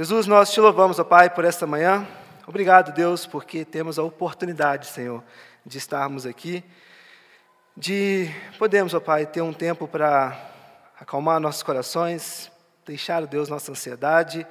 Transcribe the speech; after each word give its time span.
Jesus, 0.00 0.26
nós 0.26 0.50
te 0.50 0.58
louvamos, 0.58 0.98
ó 0.98 1.04
Pai, 1.04 1.28
por 1.28 1.44
esta 1.44 1.66
manhã. 1.66 2.08
Obrigado, 2.46 2.90
Deus, 2.90 3.26
porque 3.26 3.66
temos 3.66 3.98
a 3.98 4.02
oportunidade, 4.02 4.86
Senhor, 4.86 5.22
de 5.66 5.76
estarmos 5.76 6.24
aqui, 6.24 6.64
de 7.76 8.30
podemos, 8.58 8.94
ó 8.94 9.00
Pai, 9.00 9.26
ter 9.26 9.42
um 9.42 9.52
tempo 9.52 9.86
para 9.86 10.34
acalmar 10.98 11.38
nossos 11.38 11.62
corações, 11.62 12.50
deixar, 12.86 13.26
Deus, 13.26 13.50
nossa 13.50 13.72
ansiedade, 13.72 14.46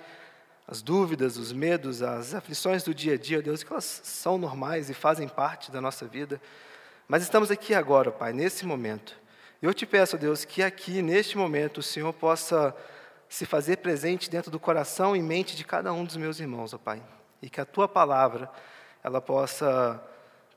as 0.68 0.84
dúvidas, 0.84 1.36
os 1.36 1.52
medos, 1.52 2.04
as 2.04 2.36
aflições 2.36 2.84
do 2.84 2.94
dia 2.94 3.16
a 3.16 3.18
dia, 3.18 3.42
Deus, 3.42 3.64
que 3.64 3.74
elas 3.74 4.02
são 4.04 4.38
normais 4.38 4.88
e 4.92 4.94
fazem 4.94 5.28
parte 5.28 5.72
da 5.72 5.82
nossa 5.82 6.06
vida. 6.06 6.40
Mas 7.08 7.24
estamos 7.24 7.50
aqui 7.50 7.74
agora, 7.74 8.12
Pai, 8.12 8.34
nesse 8.34 8.68
momento. 8.68 9.20
Eu 9.64 9.74
te 9.74 9.88
peço, 9.88 10.16
Deus, 10.16 10.46
que 10.46 10.62
aqui, 10.62 11.02
neste 11.02 11.36
momento, 11.36 11.80
o 11.80 11.84
Senhor 11.84 12.14
possa 12.14 12.72
se 13.30 13.46
fazer 13.46 13.78
presente 13.78 14.30
dentro 14.30 14.50
do 14.50 14.60
coração 14.60 15.16
e 15.16 15.22
mente 15.22 15.56
de 15.56 15.64
cada 15.64 15.94
um 15.94 16.04
dos 16.04 16.18
meus 16.18 16.40
irmãos, 16.40 16.74
ó 16.74 16.80
Pai. 16.80 17.02
E 17.42 17.50
que 17.50 17.62
a 17.62 17.66
tua 17.66 17.88
palavra, 17.88 18.50
ela 19.04 19.22
possa 19.22 20.04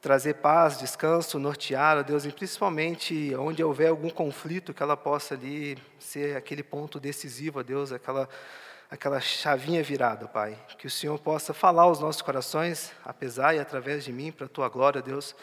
trazer 0.01 0.35
paz, 0.35 0.79
descanso, 0.79 1.39
nortear, 1.39 1.99
ó 1.99 2.03
Deus, 2.03 2.25
e 2.25 2.33
principalmente 2.33 3.33
onde 3.37 3.63
houver 3.63 3.91
algum 3.91 4.11
conflito, 4.11 4.75
que 4.75 4.83
ela 4.83 4.97
possa 4.97 5.35
ali 5.35 5.79
ser 5.99 6.37
aquele 6.37 6.63
ponto 6.63 6.99
decisivo, 6.99 7.61
ó 7.61 7.63
Deus, 7.63 7.93
aquela, 7.93 8.29
aquela 8.91 9.21
chavinha 9.21 9.83
virada, 9.83 10.27
Pai. 10.27 10.59
Que 10.79 10.87
o 10.87 10.91
Senhor 10.91 11.19
possa 11.21 11.53
falar 11.53 11.83
aos 11.83 12.01
nossos 12.01 12.23
corações, 12.23 12.91
apesar 13.05 13.55
e 13.55 13.61
através 13.61 14.03
de 14.03 14.13
mim, 14.13 14.33
para 14.33 14.47
a 14.47 14.49
tua 14.49 14.69
glória, 14.69 15.03
Deus, 15.03 15.37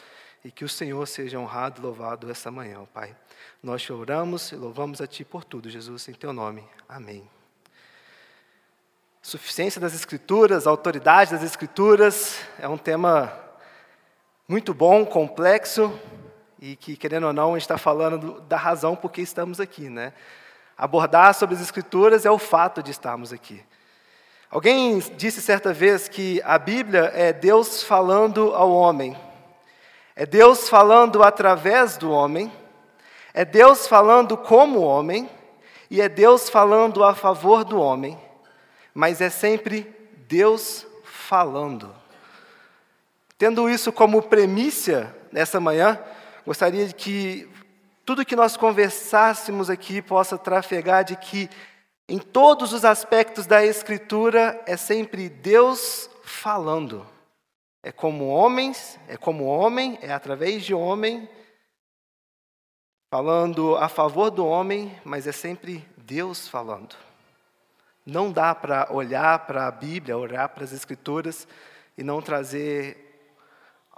e 0.44 0.50
que 0.50 0.64
o 0.64 0.68
Senhor 0.68 1.06
seja 1.06 1.38
honrado 1.38 1.80
e 1.80 1.84
louvado 1.84 2.30
essa 2.30 2.50
manhã, 2.50 2.84
Pai. 2.92 3.16
Nós 3.62 3.82
te 3.82 3.92
oramos 3.92 4.52
e 4.52 4.56
louvamos 4.56 5.02
a 5.02 5.06
Ti 5.06 5.22
por 5.22 5.44
tudo, 5.44 5.68
Jesus, 5.68 6.08
em 6.08 6.14
Teu 6.14 6.32
nome. 6.32 6.64
Amém. 6.88 7.28
Suficiência 9.20 9.78
das 9.78 9.92
Escrituras, 9.94 10.66
autoridade 10.66 11.32
das 11.32 11.42
Escrituras, 11.42 12.38
é 12.58 12.66
um 12.66 12.78
tema 12.78 13.30
muito 14.48 14.72
bom, 14.72 15.04
complexo, 15.04 15.92
e 16.58 16.74
que, 16.74 16.96
querendo 16.96 17.26
ou 17.26 17.34
não, 17.34 17.50
a 17.50 17.52
gente 17.58 17.64
está 17.64 17.76
falando 17.76 18.40
da 18.48 18.56
razão 18.56 18.96
por 18.96 19.12
que 19.12 19.20
estamos 19.20 19.60
aqui, 19.60 19.90
né? 19.90 20.14
Abordar 20.74 21.34
sobre 21.34 21.54
as 21.54 21.60
Escrituras 21.60 22.24
é 22.24 22.30
o 22.30 22.38
fato 22.38 22.82
de 22.82 22.90
estarmos 22.90 23.30
aqui. 23.30 23.62
Alguém 24.50 25.00
disse 25.18 25.42
certa 25.42 25.70
vez 25.70 26.08
que 26.08 26.40
a 26.46 26.58
Bíblia 26.58 27.12
é 27.14 27.30
Deus 27.30 27.82
falando 27.82 28.54
ao 28.54 28.72
homem. 28.72 29.14
É 30.16 30.24
Deus 30.24 30.66
falando 30.66 31.22
através 31.22 31.98
do 31.98 32.10
homem, 32.10 32.50
é 33.32 33.44
Deus 33.44 33.86
falando 33.86 34.36
como 34.36 34.80
homem, 34.80 35.28
e 35.90 36.00
é 36.00 36.08
Deus 36.08 36.48
falando 36.48 37.02
a 37.02 37.14
favor 37.14 37.64
do 37.64 37.80
homem, 37.80 38.18
mas 38.94 39.20
é 39.20 39.28
sempre 39.28 39.92
Deus 40.28 40.86
falando. 41.04 41.94
Tendo 43.36 43.68
isso 43.68 43.92
como 43.92 44.22
premissa 44.22 45.14
nessa 45.32 45.58
manhã, 45.58 45.98
gostaria 46.46 46.86
de 46.86 46.94
que 46.94 47.48
tudo 48.04 48.24
que 48.24 48.36
nós 48.36 48.56
conversássemos 48.56 49.70
aqui 49.70 50.02
possa 50.02 50.36
trafegar 50.36 51.04
de 51.04 51.16
que 51.16 51.48
em 52.08 52.18
todos 52.18 52.72
os 52.72 52.84
aspectos 52.84 53.46
da 53.46 53.64
Escritura 53.64 54.60
é 54.66 54.76
sempre 54.76 55.28
Deus 55.28 56.10
falando. 56.24 57.06
É 57.82 57.90
como 57.92 58.26
homens, 58.26 58.98
é 59.08 59.16
como 59.16 59.44
homem, 59.44 59.98
é 60.02 60.12
através 60.12 60.64
de 60.64 60.74
homem, 60.74 61.28
falando 63.10 63.74
a 63.74 63.88
favor 63.88 64.30
do 64.30 64.46
homem, 64.46 64.96
mas 65.04 65.26
é 65.26 65.32
sempre 65.32 65.84
Deus 65.96 66.46
falando. 66.46 66.94
Não 68.06 68.30
dá 68.30 68.54
para 68.54 68.86
olhar 68.92 69.46
para 69.46 69.66
a 69.66 69.70
Bíblia, 69.72 70.16
olhar 70.16 70.48
para 70.50 70.62
as 70.62 70.72
Escrituras 70.72 71.48
e 71.98 72.04
não 72.04 72.22
trazer 72.22 73.34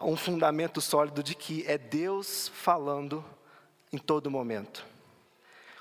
um 0.00 0.16
fundamento 0.16 0.80
sólido 0.80 1.22
de 1.22 1.34
que 1.34 1.62
é 1.66 1.76
Deus 1.76 2.48
falando 2.48 3.22
em 3.92 3.98
todo 3.98 4.30
momento. 4.30 4.82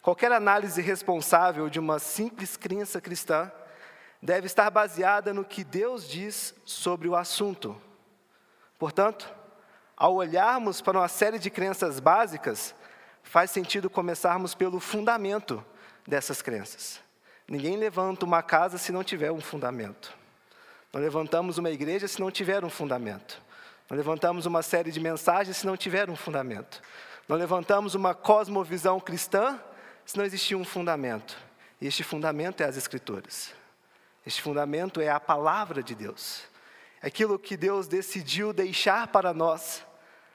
Qualquer 0.01 0.33
análise 0.33 0.81
responsável 0.81 1.69
de 1.69 1.79
uma 1.79 1.99
simples 1.99 2.57
crença 2.57 2.99
cristã 2.99 3.49
deve 4.21 4.47
estar 4.47 4.69
baseada 4.69 5.33
no 5.33 5.45
que 5.45 5.63
Deus 5.63 6.05
diz 6.05 6.53
sobre 6.65 7.07
o 7.07 7.15
assunto. 7.15 7.81
Portanto, 8.77 9.33
ao 9.95 10.15
olharmos 10.15 10.81
para 10.81 10.99
uma 10.99 11.07
série 11.07 11.39
de 11.39 11.49
crenças 11.49 11.97
básicas, 11.97 12.75
faz 13.23 13.51
sentido 13.51 13.89
começarmos 13.89 14.53
pelo 14.53 14.79
fundamento 14.79 15.63
dessas 16.07 16.41
crenças. 16.41 16.99
Ninguém 17.47 17.77
levanta 17.77 18.25
uma 18.25 18.41
casa 18.41 18.77
se 18.77 18.91
não 18.91 19.03
tiver 19.03 19.31
um 19.31 19.41
fundamento. 19.41 20.13
Não 20.93 21.01
levantamos 21.01 21.57
uma 21.57 21.69
igreja 21.69 22.07
se 22.07 22.19
não 22.19 22.31
tiver 22.31 22.63
um 22.63 22.69
fundamento. 22.69 23.41
Não 23.89 23.97
levantamos 23.97 24.45
uma 24.45 24.61
série 24.61 24.91
de 24.91 24.99
mensagens 24.99 25.57
se 25.57 25.65
não 25.65 25.75
tiver 25.77 26.09
um 26.09 26.15
fundamento. 26.15 26.81
Não 27.27 27.37
levantamos 27.37 27.95
uma 27.95 28.13
cosmovisão 28.13 28.99
cristã 28.99 29.59
se 30.05 30.17
não 30.17 30.25
existir 30.25 30.55
um 30.55 30.65
fundamento. 30.65 31.37
E 31.79 31.87
este 31.87 32.03
fundamento 32.03 32.61
é 32.61 32.65
as 32.65 32.77
Escrituras. 32.77 33.53
Este 34.25 34.41
fundamento 34.41 35.01
é 35.01 35.09
a 35.09 35.19
palavra 35.19 35.81
de 35.81 35.95
Deus 35.95 36.51
aquilo 37.01 37.39
que 37.39 37.57
Deus 37.57 37.87
decidiu 37.87 38.53
deixar 38.53 39.07
para 39.07 39.33
nós, 39.33 39.83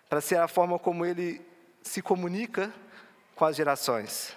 para 0.08 0.20
ser 0.20 0.38
a 0.38 0.48
forma 0.48 0.78
como 0.78 1.06
Ele 1.06 1.40
se 1.86 2.02
comunica 2.02 2.72
com 3.34 3.44
as 3.44 3.54
gerações. 3.56 4.36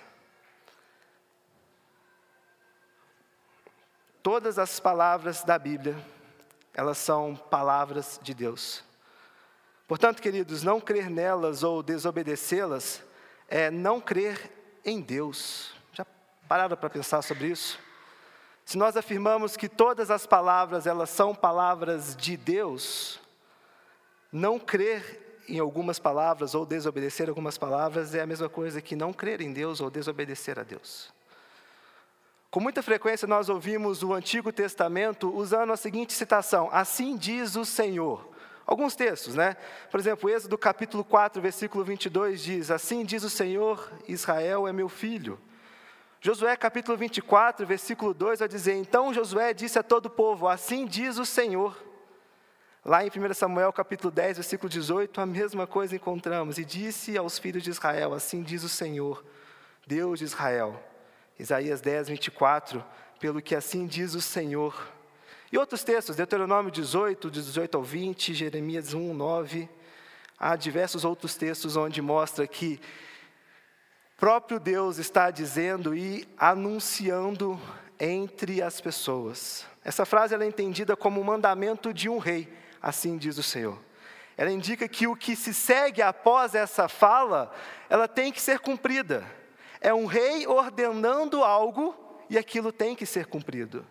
Todas 4.21 4.59
as 4.59 4.79
palavras 4.79 5.43
da 5.43 5.57
Bíblia, 5.57 5.97
elas 6.73 6.97
são 6.97 7.35
palavras 7.35 8.19
de 8.21 8.33
Deus. 8.33 8.83
Portanto, 9.87 10.21
queridos, 10.21 10.61
não 10.61 10.79
crer 10.79 11.09
nelas 11.09 11.63
ou 11.63 11.81
desobedecê-las 11.81 13.03
é 13.47 13.71
não 13.71 13.99
crer 13.99 14.51
em 14.85 15.01
Deus. 15.01 15.73
Já 15.93 16.05
pararam 16.47 16.77
para 16.77 16.89
pensar 16.89 17.23
sobre 17.23 17.47
isso? 17.47 17.79
Se 18.63 18.77
nós 18.77 18.95
afirmamos 18.95 19.57
que 19.57 19.67
todas 19.67 20.11
as 20.11 20.27
palavras 20.27 20.85
elas 20.85 21.09
são 21.09 21.33
palavras 21.33 22.15
de 22.15 22.37
Deus, 22.37 23.19
não 24.31 24.59
crer 24.59 25.28
em 25.49 25.59
algumas 25.59 25.99
palavras 25.99 26.53
ou 26.53 26.65
desobedecer 26.65 27.27
algumas 27.27 27.57
palavras 27.57 28.13
é 28.13 28.21
a 28.21 28.25
mesma 28.25 28.47
coisa 28.47 28.81
que 28.81 28.95
não 28.95 29.11
crer 29.11 29.41
em 29.41 29.51
Deus 29.51 29.81
ou 29.81 29.89
desobedecer 29.89 30.59
a 30.59 30.63
Deus. 30.63 31.11
Com 32.51 32.59
muita 32.59 32.81
frequência 32.81 33.27
nós 33.27 33.49
ouvimos 33.49 34.01
o 34.01 34.13
Antigo 34.13 34.51
Testamento 34.51 35.31
usando 35.35 35.71
a 35.71 35.77
seguinte 35.77 36.13
citação: 36.13 36.69
Assim 36.71 37.15
diz 37.15 37.55
o 37.55 37.65
Senhor. 37.65 38.27
Alguns 38.65 38.95
textos, 38.95 39.33
né? 39.33 39.57
Por 39.89 39.99
exemplo, 39.99 40.29
Êxodo 40.29 40.57
capítulo 40.57 41.03
4, 41.03 41.41
versículo 41.41 41.83
22 41.83 42.41
diz: 42.41 42.71
Assim 42.71 43.03
diz 43.03 43.23
o 43.23 43.29
Senhor, 43.29 43.91
Israel 44.07 44.67
é 44.67 44.73
meu 44.73 44.89
filho. 44.89 45.39
Josué 46.21 46.55
capítulo 46.57 46.97
24, 46.97 47.65
versículo 47.65 48.13
2 48.13 48.39
vai 48.39 48.47
dizer: 48.47 48.75
Então 48.75 49.13
Josué 49.13 49.53
disse 49.53 49.79
a 49.79 49.83
todo 49.83 50.07
o 50.07 50.09
povo: 50.09 50.47
Assim 50.47 50.85
diz 50.85 51.17
o 51.17 51.25
Senhor. 51.25 51.88
Lá 52.89 53.05
em 53.05 53.07
1 53.07 53.35
Samuel 53.35 53.71
capítulo 53.71 54.09
10, 54.09 54.37
versículo 54.37 54.67
18, 54.67 55.21
a 55.21 55.25
mesma 55.27 55.67
coisa 55.67 55.95
encontramos. 55.95 56.57
E 56.57 56.65
disse 56.65 57.15
aos 57.15 57.37
filhos 57.37 57.61
de 57.61 57.69
Israel: 57.69 58.15
Assim 58.15 58.41
diz 58.41 58.63
o 58.63 58.67
Senhor, 58.67 59.23
Deus 59.85 60.17
de 60.17 60.25
Israel. 60.25 60.83
Isaías 61.37 61.81
10, 61.81 62.07
24, 62.09 62.83
pelo 63.19 63.43
que 63.43 63.53
assim 63.53 63.85
diz 63.85 64.15
o 64.15 64.21
Senhor. 64.21 64.91
E 65.51 65.57
outros 65.59 65.83
textos, 65.83 66.15
Deuteronômio 66.15 66.71
18, 66.71 67.29
18 67.29 67.77
ao 67.77 67.83
20, 67.83 68.33
Jeremias 68.33 68.95
1, 68.95 69.13
9. 69.13 69.69
Há 70.39 70.55
diversos 70.55 71.05
outros 71.05 71.35
textos 71.35 71.75
onde 71.75 72.01
mostra 72.01 72.47
que 72.47 72.81
próprio 74.17 74.59
Deus 74.59 74.97
está 74.97 75.29
dizendo 75.29 75.95
e 75.95 76.27
anunciando 76.39 77.61
entre 77.99 78.63
as 78.63 78.81
pessoas. 78.81 79.63
Essa 79.85 80.07
frase 80.07 80.33
é 80.33 80.43
entendida 80.43 80.95
como 80.95 81.21
o 81.21 81.23
mandamento 81.23 81.93
de 81.93 82.09
um 82.09 82.17
rei, 82.17 82.51
assim 82.81 83.17
diz 83.17 83.37
o 83.37 83.43
Senhor. 83.43 83.79
Ela 84.37 84.51
indica 84.51 84.87
que 84.87 85.05
o 85.05 85.15
que 85.15 85.35
se 85.35 85.53
segue 85.53 86.01
após 86.01 86.55
essa 86.55 86.87
fala, 86.87 87.51
ela 87.89 88.07
tem 88.07 88.31
que 88.31 88.41
ser 88.41 88.59
cumprida. 88.59 89.25
É 89.81 89.93
um 89.93 90.05
rei 90.05 90.47
ordenando 90.47 91.43
algo 91.43 91.95
e 92.29 92.37
aquilo 92.37 92.71
tem 92.71 92.95
que 92.95 93.05
ser 93.05 93.25
cumprido. 93.25 93.85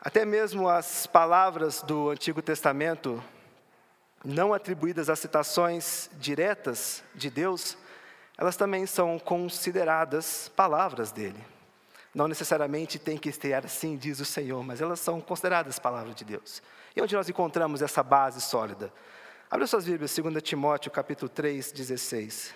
Até 0.00 0.26
mesmo 0.26 0.68
as 0.68 1.06
palavras 1.06 1.80
do 1.82 2.10
Antigo 2.10 2.42
Testamento 2.42 3.24
não 4.22 4.52
atribuídas 4.52 5.08
a 5.08 5.16
citações 5.16 6.10
diretas 6.14 7.02
de 7.14 7.30
Deus, 7.30 7.78
elas 8.36 8.56
também 8.56 8.84
são 8.84 9.18
consideradas 9.18 10.50
palavras 10.54 11.10
dele 11.12 11.53
não 12.14 12.28
necessariamente 12.28 12.98
tem 12.98 13.18
que 13.18 13.28
estrear 13.28 13.64
assim, 13.64 13.96
diz 13.96 14.20
o 14.20 14.24
Senhor, 14.24 14.62
mas 14.62 14.80
elas 14.80 15.00
são 15.00 15.20
consideradas 15.20 15.78
palavras 15.78 16.14
de 16.14 16.24
Deus. 16.24 16.62
E 16.94 17.02
onde 17.02 17.14
nós 17.14 17.28
encontramos 17.28 17.82
essa 17.82 18.02
base 18.02 18.40
sólida? 18.40 18.92
Abra 19.50 19.66
suas 19.66 19.84
Bíblias, 19.84 20.14
2 20.16 20.42
Timóteo, 20.42 20.90
capítulo 20.92 21.28
3, 21.28 21.72
16. 21.72 22.54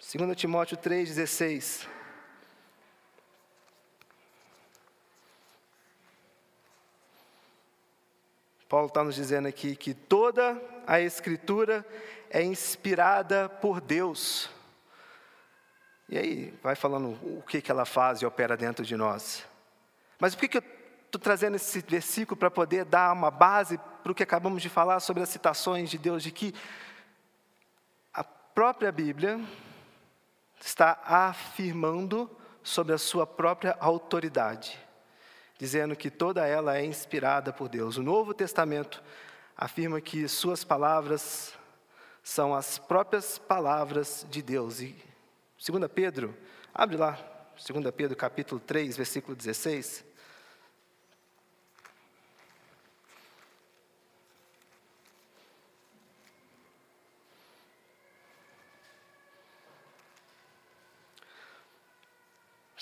Segundo 0.00 0.34
Timóteo 0.34 0.76
3, 0.76 1.08
16. 1.08 1.95
Paulo 8.68 8.88
está 8.88 9.04
nos 9.04 9.14
dizendo 9.14 9.46
aqui 9.46 9.76
que 9.76 9.94
toda 9.94 10.60
a 10.86 11.00
Escritura 11.00 11.86
é 12.28 12.42
inspirada 12.42 13.48
por 13.48 13.80
Deus. 13.80 14.50
E 16.08 16.18
aí, 16.18 16.54
vai 16.62 16.74
falando 16.74 17.10
o 17.22 17.42
que, 17.46 17.60
que 17.60 17.70
ela 17.70 17.84
faz 17.84 18.20
e 18.20 18.26
opera 18.26 18.56
dentro 18.56 18.84
de 18.84 18.96
nós. 18.96 19.44
Mas 20.18 20.34
por 20.34 20.40
que, 20.40 20.48
que 20.48 20.58
eu 20.58 20.64
estou 21.04 21.20
trazendo 21.20 21.54
esse 21.54 21.80
versículo 21.80 22.36
para 22.36 22.50
poder 22.50 22.84
dar 22.84 23.12
uma 23.12 23.30
base 23.30 23.78
para 24.02 24.10
o 24.10 24.14
que 24.14 24.22
acabamos 24.22 24.62
de 24.62 24.68
falar 24.68 24.98
sobre 24.98 25.22
as 25.22 25.28
citações 25.28 25.88
de 25.88 25.98
Deus, 25.98 26.22
de 26.22 26.32
que 26.32 26.52
a 28.12 28.24
própria 28.24 28.90
Bíblia 28.90 29.40
está 30.60 30.98
afirmando 31.04 32.28
sobre 32.64 32.94
a 32.94 32.98
sua 32.98 33.26
própria 33.26 33.76
autoridade 33.78 34.85
dizendo 35.58 35.96
que 35.96 36.10
toda 36.10 36.46
ela 36.46 36.76
é 36.78 36.84
inspirada 36.84 37.52
por 37.52 37.68
Deus. 37.68 37.96
O 37.96 38.02
Novo 38.02 38.32
Testamento 38.32 39.02
afirma 39.56 40.00
que 40.00 40.28
suas 40.28 40.64
palavras 40.64 41.54
são 42.22 42.54
as 42.54 42.78
próprias 42.78 43.38
palavras 43.38 44.26
de 44.30 44.42
Deus. 44.42 44.80
E 44.80 44.96
2 45.64 45.90
Pedro, 45.92 46.36
abre 46.74 46.96
lá, 46.96 47.18
2 47.54 47.90
Pedro 47.94 48.16
capítulo 48.16 48.60
3, 48.60 48.96
versículo 48.96 49.36
16. 49.36 50.05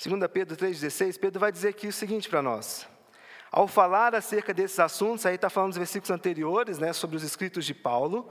Segunda 0.05 0.29
Pedro 0.29 0.55
3,16, 0.55 1.17
Pedro 1.19 1.39
vai 1.39 1.51
dizer 1.51 1.69
aqui 1.69 1.87
o 1.87 1.91
seguinte 1.91 2.29
para 2.29 2.39
nós. 2.39 2.87
Ao 3.51 3.67
falar 3.67 4.13
acerca 4.13 4.53
desses 4.53 4.79
assuntos, 4.79 5.25
aí 5.25 5.33
está 5.33 5.49
falando 5.49 5.71
dos 5.71 5.79
versículos 5.79 6.11
anteriores, 6.11 6.77
né, 6.77 6.93
sobre 6.93 7.15
os 7.15 7.23
escritos 7.23 7.65
de 7.65 7.73
Paulo, 7.73 8.29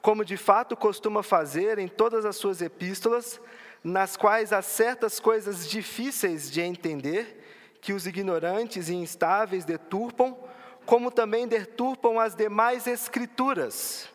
como 0.00 0.24
de 0.24 0.36
fato 0.36 0.76
costuma 0.76 1.22
fazer 1.22 1.78
em 1.78 1.86
todas 1.86 2.24
as 2.24 2.34
suas 2.34 2.60
epístolas, 2.60 3.40
nas 3.84 4.16
quais 4.16 4.52
há 4.52 4.60
certas 4.62 5.20
coisas 5.20 5.70
difíceis 5.70 6.50
de 6.50 6.60
entender, 6.60 7.40
que 7.80 7.92
os 7.92 8.04
ignorantes 8.04 8.88
e 8.88 8.94
instáveis 8.94 9.64
deturpam, 9.64 10.36
como 10.84 11.08
também 11.08 11.46
deturpam 11.46 12.18
as 12.18 12.34
demais 12.34 12.88
escrituras, 12.88 14.08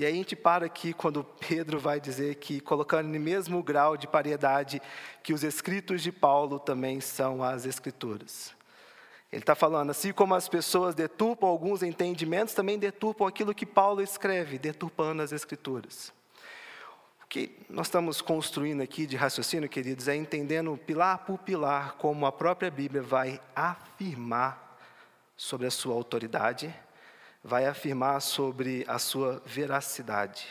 e 0.00 0.06
aí 0.06 0.14
a 0.14 0.16
gente 0.16 0.34
para 0.34 0.64
aqui 0.64 0.94
quando 0.94 1.22
Pedro 1.46 1.78
vai 1.78 2.00
dizer 2.00 2.36
que, 2.36 2.58
colocando 2.58 3.06
no 3.08 3.20
mesmo 3.20 3.62
grau 3.62 3.98
de 3.98 4.06
paridade, 4.06 4.80
que 5.22 5.34
os 5.34 5.44
escritos 5.44 6.02
de 6.02 6.10
Paulo 6.10 6.58
também 6.58 7.02
são 7.02 7.44
as 7.44 7.66
escrituras. 7.66 8.54
Ele 9.30 9.42
está 9.42 9.54
falando, 9.54 9.90
assim 9.90 10.10
como 10.10 10.34
as 10.34 10.48
pessoas 10.48 10.94
deturpam 10.94 11.46
alguns 11.46 11.82
entendimentos, 11.82 12.54
também 12.54 12.78
deturpam 12.78 13.26
aquilo 13.26 13.54
que 13.54 13.66
Paulo 13.66 14.00
escreve, 14.00 14.58
deturpando 14.58 15.20
as 15.20 15.32
escrituras. 15.32 16.14
O 17.22 17.26
que 17.28 17.58
nós 17.68 17.88
estamos 17.88 18.22
construindo 18.22 18.80
aqui 18.80 19.04
de 19.04 19.16
raciocínio, 19.16 19.68
queridos, 19.68 20.08
é 20.08 20.16
entendendo 20.16 20.74
pilar 20.78 21.26
por 21.26 21.36
pilar 21.40 21.96
como 21.98 22.24
a 22.24 22.32
própria 22.32 22.70
Bíblia 22.70 23.02
vai 23.02 23.38
afirmar 23.54 24.80
sobre 25.36 25.66
a 25.66 25.70
sua 25.70 25.94
autoridade 25.94 26.74
vai 27.42 27.66
afirmar 27.66 28.20
sobre 28.20 28.84
a 28.86 28.98
sua 28.98 29.42
veracidade. 29.46 30.46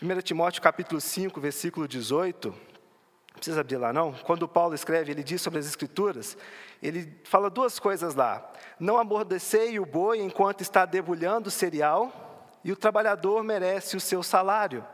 1 0.00 0.20
Timóteo 0.20 0.62
capítulo 0.62 1.00
5, 1.00 1.40
versículo 1.40 1.88
18, 1.88 2.48
não 2.50 2.56
precisa 3.34 3.60
abrir 3.60 3.78
lá 3.78 3.92
não, 3.92 4.12
quando 4.12 4.46
Paulo 4.46 4.74
escreve, 4.74 5.10
ele 5.10 5.24
diz 5.24 5.40
sobre 5.40 5.58
as 5.58 5.66
escrituras, 5.66 6.36
ele 6.82 7.20
fala 7.24 7.50
duas 7.50 7.78
coisas 7.78 8.14
lá, 8.14 8.48
não 8.78 8.98
amordecei 8.98 9.78
o 9.80 9.86
boi 9.86 10.20
enquanto 10.20 10.60
está 10.60 10.84
debulhando 10.84 11.48
o 11.48 11.52
cereal, 11.52 12.56
e 12.62 12.70
o 12.70 12.76
trabalhador 12.76 13.42
merece 13.42 13.96
o 13.96 14.00
seu 14.00 14.22
salário. 14.22 14.84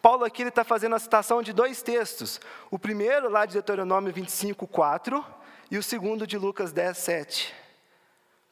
Paulo 0.00 0.24
aqui 0.24 0.42
está 0.42 0.64
fazendo 0.64 0.94
a 0.94 0.98
citação 0.98 1.42
de 1.42 1.52
dois 1.52 1.82
textos, 1.82 2.40
o 2.70 2.78
primeiro 2.78 3.28
lá 3.28 3.44
de 3.44 3.52
Deuteronômio 3.54 4.12
25, 4.12 4.66
4, 4.66 5.24
e 5.70 5.76
o 5.76 5.82
segundo 5.82 6.26
de 6.26 6.38
Lucas 6.38 6.72
10, 6.72 6.96
7. 6.96 7.67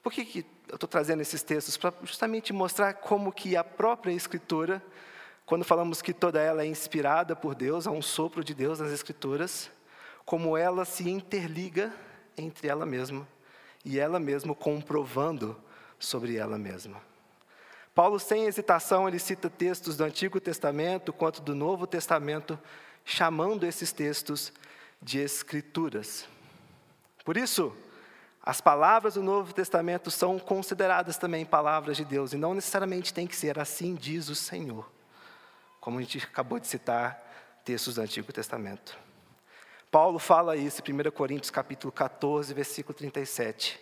Por 0.06 0.12
que, 0.12 0.24
que 0.24 0.46
eu 0.68 0.76
estou 0.76 0.88
trazendo 0.88 1.20
esses 1.20 1.42
textos? 1.42 1.76
Para 1.76 1.92
justamente 2.04 2.52
mostrar 2.52 2.94
como 2.94 3.32
que 3.32 3.56
a 3.56 3.64
própria 3.64 4.12
Escritura, 4.12 4.80
quando 5.44 5.64
falamos 5.64 6.00
que 6.00 6.14
toda 6.14 6.40
ela 6.40 6.62
é 6.62 6.66
inspirada 6.66 7.34
por 7.34 7.56
Deus, 7.56 7.88
há 7.88 7.90
um 7.90 8.00
sopro 8.00 8.44
de 8.44 8.54
Deus 8.54 8.78
nas 8.78 8.92
Escrituras, 8.92 9.68
como 10.24 10.56
ela 10.56 10.84
se 10.84 11.10
interliga 11.10 11.92
entre 12.38 12.68
ela 12.68 12.86
mesma 12.86 13.26
e 13.84 13.98
ela 13.98 14.20
mesma 14.20 14.54
comprovando 14.54 15.60
sobre 15.98 16.36
ela 16.36 16.56
mesma. 16.56 17.02
Paulo, 17.92 18.20
sem 18.20 18.44
hesitação, 18.44 19.08
ele 19.08 19.18
cita 19.18 19.50
textos 19.50 19.96
do 19.96 20.04
Antigo 20.04 20.38
Testamento 20.38 21.12
quanto 21.12 21.42
do 21.42 21.52
Novo 21.52 21.84
Testamento, 21.84 22.56
chamando 23.04 23.66
esses 23.66 23.90
textos 23.90 24.52
de 25.02 25.18
Escrituras. 25.18 26.28
Por 27.24 27.36
isso, 27.36 27.76
as 28.46 28.60
palavras 28.60 29.14
do 29.14 29.24
Novo 29.24 29.52
Testamento 29.52 30.08
são 30.08 30.38
consideradas 30.38 31.16
também 31.16 31.44
palavras 31.44 31.96
de 31.96 32.04
Deus, 32.04 32.32
e 32.32 32.36
não 32.36 32.54
necessariamente 32.54 33.12
tem 33.12 33.26
que 33.26 33.34
ser 33.34 33.58
assim 33.58 33.96
diz 33.96 34.28
o 34.28 34.36
Senhor, 34.36 34.88
como 35.80 35.98
a 35.98 36.00
gente 36.00 36.18
acabou 36.18 36.60
de 36.60 36.68
citar 36.68 37.20
textos 37.64 37.96
do 37.96 38.02
Antigo 38.02 38.32
Testamento. 38.32 38.96
Paulo 39.90 40.20
fala 40.20 40.56
isso 40.56 40.80
em 40.86 40.92
1 40.92 41.10
Coríntios 41.10 41.50
capítulo 41.50 41.90
14, 41.90 42.54
versículo 42.54 42.94
37. 42.94 43.80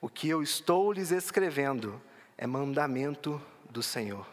O 0.00 0.08
que 0.08 0.26
eu 0.26 0.42
estou 0.42 0.90
lhes 0.90 1.10
escrevendo 1.10 2.00
é 2.38 2.46
mandamento 2.46 3.38
do 3.68 3.82
Senhor. 3.82 4.26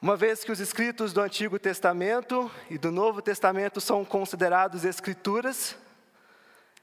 Uma 0.00 0.16
vez 0.16 0.44
que 0.44 0.52
os 0.52 0.60
escritos 0.60 1.12
do 1.12 1.20
Antigo 1.20 1.58
Testamento 1.58 2.50
e 2.70 2.78
do 2.78 2.90
Novo 2.90 3.20
Testamento 3.20 3.82
são 3.82 4.02
considerados 4.02 4.84
escrituras, 4.86 5.76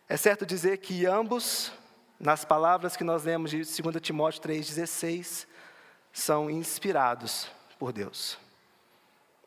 é 0.08 0.18
certo 0.18 0.46
dizer 0.46 0.78
que 0.78 1.06
ambos, 1.06 1.72
nas 2.20 2.46
palavras 2.46 2.96
que 2.96 3.04
nós 3.04 3.24
lemos 3.24 3.50
de 3.50 3.58
2 3.58 4.02
Timóteo 4.02 4.42
3,16, 4.42 5.48
são 6.14 6.50
inspirados 6.50 7.48
por 7.80 7.92
Deus. 7.92 8.38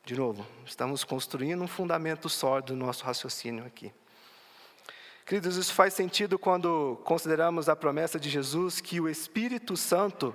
De 0.05 0.17
novo, 0.17 0.47
estamos 0.67 1.05
construindo 1.05 1.63
um 1.63 1.69
fundamento 1.69 2.29
sólido 2.29 2.75
do 2.75 2.77
nosso 2.77 3.05
raciocínio 3.05 3.65
aqui. 3.65 3.93
Queridos, 5.25 5.57
isso 5.57 5.75
faz 5.75 5.95
sentido 5.95 6.39
quando 6.39 6.99
consideramos 7.05 7.69
a 7.69 7.77
promessa 7.77 8.19
de 8.19 8.29
Jesus 8.29 8.81
que 8.81 9.01
o 9.01 9.09
Espírito 9.09 9.77
Santo 9.77 10.35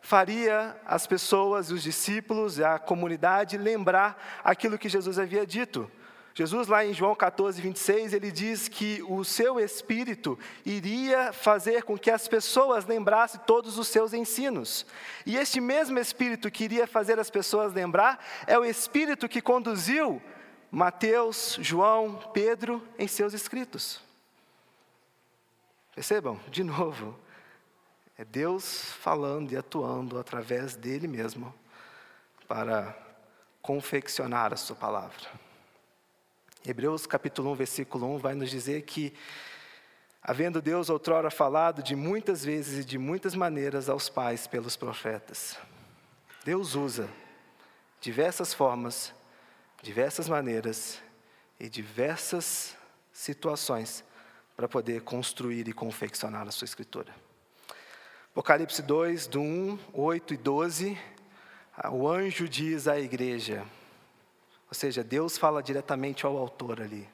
faria 0.00 0.74
as 0.86 1.06
pessoas, 1.06 1.70
os 1.70 1.82
discípulos 1.82 2.58
e 2.58 2.64
a 2.64 2.78
comunidade 2.78 3.58
lembrar 3.58 4.40
aquilo 4.42 4.78
que 4.78 4.88
Jesus 4.88 5.18
havia 5.18 5.46
dito. 5.46 5.90
Jesus, 6.34 6.68
lá 6.68 6.84
em 6.84 6.94
João 6.94 7.14
14, 7.14 7.60
26, 7.60 8.12
ele 8.12 8.30
diz 8.30 8.68
que 8.68 9.02
o 9.08 9.24
seu 9.24 9.58
espírito 9.58 10.38
iria 10.64 11.32
fazer 11.32 11.82
com 11.82 11.98
que 11.98 12.10
as 12.10 12.28
pessoas 12.28 12.86
lembrassem 12.86 13.40
todos 13.46 13.78
os 13.78 13.88
seus 13.88 14.12
ensinos. 14.14 14.86
E 15.26 15.36
este 15.36 15.60
mesmo 15.60 15.98
espírito 15.98 16.50
que 16.50 16.64
iria 16.64 16.86
fazer 16.86 17.18
as 17.18 17.30
pessoas 17.30 17.72
lembrar 17.72 18.24
é 18.46 18.58
o 18.58 18.64
espírito 18.64 19.28
que 19.28 19.42
conduziu 19.42 20.22
Mateus, 20.70 21.58
João, 21.60 22.16
Pedro 22.32 22.86
em 22.96 23.08
seus 23.08 23.34
escritos. 23.34 24.00
Percebam, 25.92 26.38
de 26.48 26.62
novo, 26.62 27.18
é 28.16 28.24
Deus 28.24 28.92
falando 29.00 29.50
e 29.50 29.56
atuando 29.56 30.18
através 30.18 30.76
dele 30.76 31.08
mesmo 31.08 31.52
para 32.46 32.96
confeccionar 33.60 34.52
a 34.52 34.56
sua 34.56 34.76
palavra. 34.76 35.39
Hebreus 36.64 37.06
capítulo 37.06 37.52
1, 37.52 37.54
versículo 37.54 38.14
1 38.16 38.18
vai 38.18 38.34
nos 38.34 38.50
dizer 38.50 38.82
que, 38.82 39.14
havendo 40.22 40.60
Deus 40.60 40.90
outrora 40.90 41.30
falado 41.30 41.82
de 41.82 41.96
muitas 41.96 42.44
vezes 42.44 42.84
e 42.84 42.86
de 42.86 42.98
muitas 42.98 43.34
maneiras 43.34 43.88
aos 43.88 44.10
pais 44.10 44.46
pelos 44.46 44.76
profetas, 44.76 45.56
Deus 46.44 46.74
usa 46.74 47.08
diversas 47.98 48.52
formas, 48.52 49.14
diversas 49.82 50.28
maneiras 50.28 51.00
e 51.58 51.66
diversas 51.66 52.76
situações 53.10 54.04
para 54.54 54.68
poder 54.68 55.00
construir 55.00 55.66
e 55.66 55.72
confeccionar 55.72 56.46
a 56.46 56.50
sua 56.50 56.66
escritura. 56.66 57.14
Apocalipse 58.32 58.82
2, 58.82 59.26
do 59.28 59.40
1, 59.40 59.78
8 59.94 60.34
e 60.34 60.36
12, 60.36 60.98
o 61.90 62.06
anjo 62.06 62.46
diz 62.46 62.86
à 62.86 63.00
igreja: 63.00 63.64
ou 64.70 64.74
seja, 64.74 65.02
Deus 65.02 65.36
fala 65.36 65.62
diretamente 65.62 66.24
ao 66.24 66.38
autor 66.38 66.80
ali. 66.80 67.08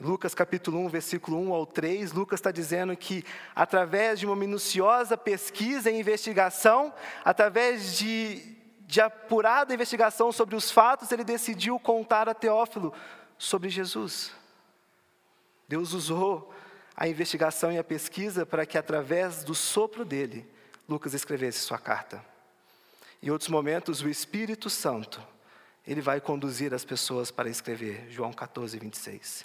Lucas 0.00 0.34
capítulo 0.34 0.78
1, 0.78 0.88
versículo 0.88 1.38
1 1.38 1.52
ao 1.52 1.66
3, 1.66 2.12
Lucas 2.12 2.40
está 2.40 2.50
dizendo 2.50 2.96
que 2.96 3.24
através 3.54 4.18
de 4.18 4.26
uma 4.26 4.34
minuciosa 4.34 5.16
pesquisa 5.16 5.90
e 5.90 5.98
investigação, 5.98 6.92
através 7.24 7.96
de 7.96 8.60
de 8.92 9.00
apurada 9.00 9.72
investigação 9.72 10.30
sobre 10.30 10.54
os 10.54 10.70
fatos, 10.70 11.10
ele 11.10 11.24
decidiu 11.24 11.78
contar 11.78 12.28
a 12.28 12.34
Teófilo 12.34 12.92
sobre 13.38 13.70
Jesus. 13.70 14.32
Deus 15.66 15.94
usou 15.94 16.52
a 16.94 17.08
investigação 17.08 17.72
e 17.72 17.78
a 17.78 17.84
pesquisa 17.84 18.44
para 18.44 18.66
que, 18.66 18.76
através 18.76 19.44
do 19.44 19.54
sopro 19.54 20.04
dele, 20.04 20.46
Lucas 20.86 21.14
escrevesse 21.14 21.60
sua 21.60 21.78
carta. 21.78 22.22
Em 23.22 23.30
outros 23.30 23.48
momentos, 23.48 24.02
o 24.02 24.10
Espírito 24.10 24.68
Santo, 24.68 25.26
ele 25.86 26.00
vai 26.00 26.20
conduzir 26.20 26.72
as 26.72 26.84
pessoas 26.84 27.30
para 27.30 27.48
escrever. 27.48 28.06
João 28.08 28.32
14, 28.32 28.78
26. 28.78 29.44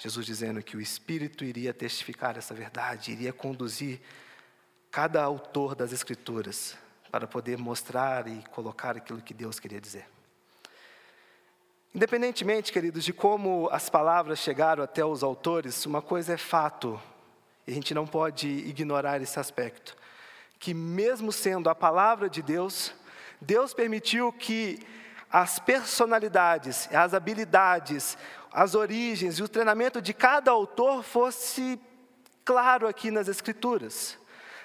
Jesus 0.00 0.24
dizendo 0.24 0.62
que 0.62 0.76
o 0.76 0.80
Espírito 0.80 1.44
iria 1.44 1.74
testificar 1.74 2.38
essa 2.38 2.54
verdade, 2.54 3.12
iria 3.12 3.32
conduzir 3.32 4.00
cada 4.90 5.22
autor 5.22 5.74
das 5.74 5.92
Escrituras 5.92 6.76
para 7.10 7.26
poder 7.26 7.58
mostrar 7.58 8.28
e 8.28 8.42
colocar 8.50 8.96
aquilo 8.96 9.20
que 9.20 9.34
Deus 9.34 9.58
queria 9.58 9.80
dizer. 9.80 10.06
Independentemente, 11.94 12.72
queridos, 12.72 13.04
de 13.04 13.12
como 13.12 13.68
as 13.72 13.88
palavras 13.88 14.38
chegaram 14.38 14.84
até 14.84 15.04
os 15.04 15.22
autores, 15.22 15.84
uma 15.86 16.02
coisa 16.02 16.34
é 16.34 16.36
fato, 16.36 17.00
e 17.66 17.72
a 17.72 17.74
gente 17.74 17.92
não 17.94 18.06
pode 18.06 18.46
ignorar 18.46 19.20
esse 19.20 19.40
aspecto, 19.40 19.96
que 20.58 20.72
mesmo 20.72 21.32
sendo 21.32 21.68
a 21.68 21.74
palavra 21.74 22.28
de 22.28 22.42
Deus, 22.42 22.92
Deus 23.40 23.72
permitiu 23.72 24.32
que 24.32 24.78
as 25.30 25.58
personalidades, 25.58 26.88
as 26.92 27.14
habilidades, 27.14 28.16
as 28.52 28.74
origens 28.74 29.38
e 29.38 29.42
o 29.42 29.48
treinamento 29.48 30.00
de 30.00 30.14
cada 30.14 30.50
autor 30.50 31.02
fosse 31.02 31.78
claro 32.44 32.86
aqui 32.88 33.10
nas 33.10 33.28
Escrituras. 33.28 34.18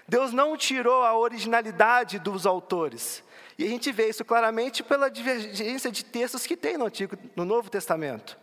Deus 0.08 0.32
não 0.34 0.56
tirou 0.58 1.04
a 1.04 1.18
originalidade 1.18 2.20
dos 2.20 2.46
autores. 2.46 3.24
E 3.58 3.66
a 3.66 3.68
gente 3.68 3.92
vê 3.92 4.10
isso 4.10 4.26
claramente 4.26 4.84
pela 4.84 5.10
divergência 5.10 5.92
de 5.92 6.04
textos 6.04 6.46
que 6.46 6.58
tem 6.58 6.78
no 6.78 6.86
Antigo, 6.86 7.18
no 7.36 7.46
Novo 7.46 7.70
Testamento. 7.70 8.38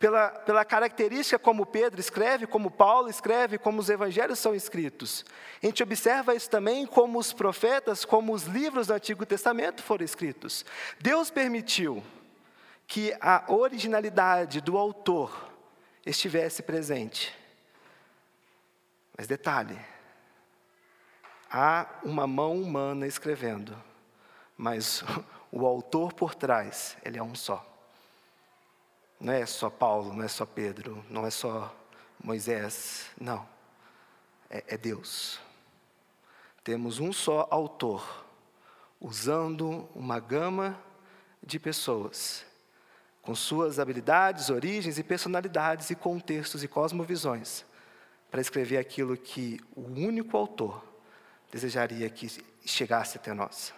Pela, 0.00 0.30
pela 0.30 0.64
característica 0.64 1.38
como 1.38 1.64
Pedro 1.64 2.00
escreve, 2.00 2.46
como 2.46 2.70
Paulo 2.70 3.08
escreve, 3.08 3.58
como 3.58 3.78
os 3.78 3.88
evangelhos 3.88 4.38
são 4.38 4.54
escritos. 4.54 5.24
A 5.62 5.66
gente 5.66 5.82
observa 5.82 6.34
isso 6.34 6.50
também 6.50 6.86
como 6.86 7.18
os 7.18 7.32
profetas, 7.32 8.04
como 8.04 8.32
os 8.32 8.44
livros 8.44 8.88
do 8.88 8.94
Antigo 8.94 9.24
Testamento 9.24 9.82
foram 9.82 10.04
escritos. 10.04 10.64
Deus 10.98 11.30
permitiu 11.30 12.02
que 12.86 13.14
a 13.20 13.44
originalidade 13.46 14.60
do 14.60 14.76
autor 14.76 15.52
estivesse 16.04 16.62
presente. 16.62 17.32
Mas 19.16 19.28
detalhe, 19.28 19.78
há 21.48 21.86
uma 22.02 22.26
mão 22.26 22.60
humana 22.60 23.06
escrevendo 23.06 23.76
mas 24.60 25.02
o 25.50 25.66
autor 25.66 26.12
por 26.12 26.34
trás, 26.34 26.96
ele 27.02 27.18
é 27.18 27.22
um 27.22 27.34
só. 27.34 27.66
Não 29.20 29.34
é 29.34 29.44
só 29.44 29.68
Paulo, 29.68 30.14
não 30.14 30.24
é 30.24 30.28
só 30.28 30.46
Pedro, 30.46 31.04
não 31.10 31.26
é 31.26 31.30
só 31.30 31.74
Moisés, 32.24 33.06
não. 33.20 33.46
É, 34.48 34.64
é 34.68 34.78
Deus. 34.78 35.38
Temos 36.64 36.98
um 36.98 37.12
só 37.12 37.46
autor, 37.50 38.24
usando 38.98 39.86
uma 39.94 40.18
gama 40.18 40.78
de 41.42 41.58
pessoas, 41.58 42.46
com 43.20 43.34
suas 43.34 43.78
habilidades, 43.78 44.48
origens 44.48 44.98
e 44.98 45.02
personalidades 45.02 45.90
e 45.90 45.94
contextos 45.94 46.64
e 46.64 46.68
cosmovisões, 46.68 47.64
para 48.30 48.40
escrever 48.40 48.78
aquilo 48.78 49.18
que 49.18 49.60
o 49.76 49.82
único 49.82 50.34
autor 50.34 50.82
desejaria 51.52 52.08
que 52.08 52.42
chegasse 52.64 53.18
até 53.18 53.34
nós. 53.34 53.74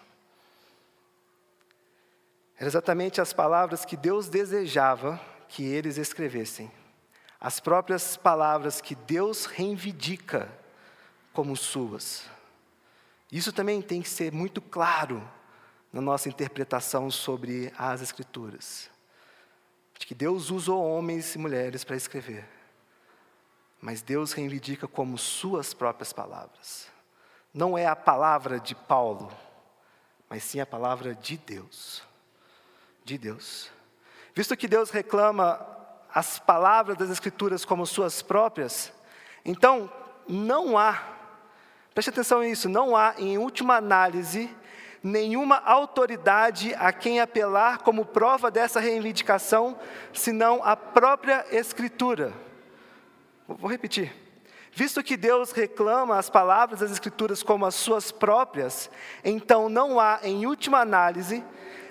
Eram 2.56 2.68
exatamente 2.68 3.20
as 3.20 3.32
palavras 3.32 3.84
que 3.84 3.96
Deus 3.96 4.28
desejava 4.28 5.20
que 5.52 5.64
eles 5.64 5.98
escrevessem. 5.98 6.70
As 7.38 7.60
próprias 7.60 8.16
palavras 8.16 8.80
que 8.80 8.94
Deus 8.94 9.44
reivindica 9.44 10.50
como 11.32 11.56
suas. 11.56 12.24
Isso 13.30 13.52
também 13.52 13.82
tem 13.82 14.00
que 14.00 14.08
ser 14.08 14.32
muito 14.32 14.60
claro 14.60 15.22
na 15.92 16.00
nossa 16.00 16.28
interpretação 16.28 17.10
sobre 17.10 17.72
as 17.76 18.00
Escrituras. 18.00 18.90
De 19.98 20.06
que 20.06 20.14
Deus 20.14 20.50
usou 20.50 20.82
homens 20.82 21.34
e 21.34 21.38
mulheres 21.38 21.84
para 21.84 21.96
escrever, 21.96 22.48
mas 23.80 24.02
Deus 24.02 24.32
reivindica 24.32 24.88
como 24.88 25.18
suas 25.18 25.74
próprias 25.74 26.12
palavras. 26.12 26.88
Não 27.52 27.76
é 27.76 27.86
a 27.86 27.94
palavra 27.94 28.58
de 28.58 28.74
Paulo, 28.74 29.30
mas 30.28 30.42
sim 30.42 30.60
a 30.60 30.66
palavra 30.66 31.14
de 31.14 31.36
Deus 31.36 32.02
de 33.04 33.18
Deus. 33.18 33.70
Visto 34.34 34.56
que 34.56 34.66
Deus 34.66 34.90
reclama 34.90 35.64
as 36.12 36.38
palavras 36.38 36.96
das 36.96 37.10
Escrituras 37.10 37.64
como 37.64 37.86
suas 37.86 38.22
próprias, 38.22 38.92
então 39.44 39.90
não 40.28 40.78
há, 40.78 41.02
preste 41.94 42.10
atenção 42.10 42.40
nisso, 42.40 42.68
não 42.68 42.96
há, 42.96 43.14
em 43.18 43.36
última 43.38 43.76
análise, 43.76 44.54
nenhuma 45.02 45.58
autoridade 45.64 46.74
a 46.78 46.92
quem 46.92 47.20
apelar 47.20 47.78
como 47.78 48.06
prova 48.06 48.50
dessa 48.50 48.80
reivindicação, 48.80 49.78
senão 50.12 50.62
a 50.62 50.76
própria 50.76 51.44
Escritura. 51.50 52.32
Vou 53.46 53.70
repetir. 53.70 54.14
Visto 54.74 55.02
que 55.02 55.18
Deus 55.18 55.52
reclama 55.52 56.16
as 56.16 56.30
palavras 56.30 56.80
das 56.80 56.90
Escrituras 56.90 57.42
como 57.42 57.66
as 57.66 57.74
suas 57.74 58.10
próprias, 58.10 58.90
então 59.22 59.68
não 59.68 60.00
há, 60.00 60.20
em 60.22 60.46
última 60.46 60.78
análise, 60.78 61.44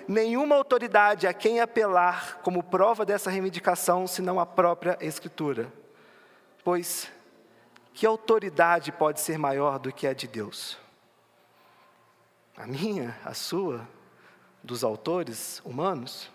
nenhuma 0.08 0.56
autoridade 0.56 1.26
a 1.26 1.32
quem 1.32 1.60
apelar 1.60 2.38
como 2.42 2.62
prova 2.62 3.04
dessa 3.04 3.30
reivindicação 3.30 4.06
senão 4.06 4.38
a 4.40 4.46
própria 4.46 4.96
Escritura. 5.00 5.72
Pois 6.64 7.10
que 7.94 8.06
autoridade 8.06 8.90
pode 8.92 9.20
ser 9.20 9.38
maior 9.38 9.78
do 9.78 9.92
que 9.92 10.06
a 10.06 10.14
de 10.14 10.26
Deus? 10.26 10.78
A 12.56 12.66
minha, 12.66 13.16
a 13.24 13.34
sua, 13.34 13.86
dos 14.62 14.84
autores 14.84 15.60
humanos? 15.64 16.30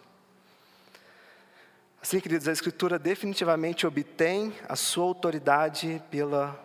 Assim, 2.01 2.19
queridos, 2.19 2.47
a 2.47 2.51
Escritura 2.51 2.99
definitivamente 2.99 3.87
obtém 3.87 4.53
a 4.67 4.75
sua 4.75 5.05
autoridade 5.05 6.01
pela 6.11 6.57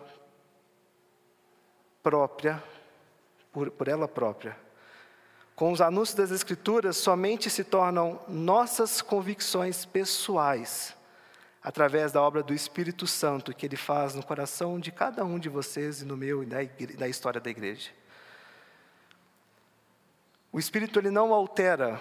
própria, 2.01 2.63
por, 3.51 3.71
por 3.71 3.87
ela 3.87 4.07
própria 4.07 4.62
com 5.55 5.71
os 5.71 5.81
anúncios 5.81 6.15
das 6.15 6.31
Escrituras 6.31 6.97
somente 6.97 7.49
se 7.49 7.63
tornam 7.63 8.19
nossas 8.27 9.01
convicções 9.01 9.85
pessoais, 9.85 10.95
através 11.61 12.11
da 12.11 12.21
obra 12.21 12.41
do 12.41 12.53
Espírito 12.53 13.05
Santo 13.05 13.53
que 13.53 13.65
Ele 13.65 13.77
faz 13.77 14.15
no 14.15 14.25
coração 14.25 14.79
de 14.79 14.91
cada 14.91 15.23
um 15.23 15.37
de 15.37 15.49
vocês 15.49 16.01
e 16.01 16.05
no 16.05 16.17
meu 16.17 16.43
e 16.43 16.47
da, 16.97 17.07
história 17.07 17.39
da 17.39 17.49
igreja. 17.49 17.91
O 20.51 20.59
Espírito 20.59 20.99
ele 20.99 21.09
não 21.09 21.33
altera 21.33 21.99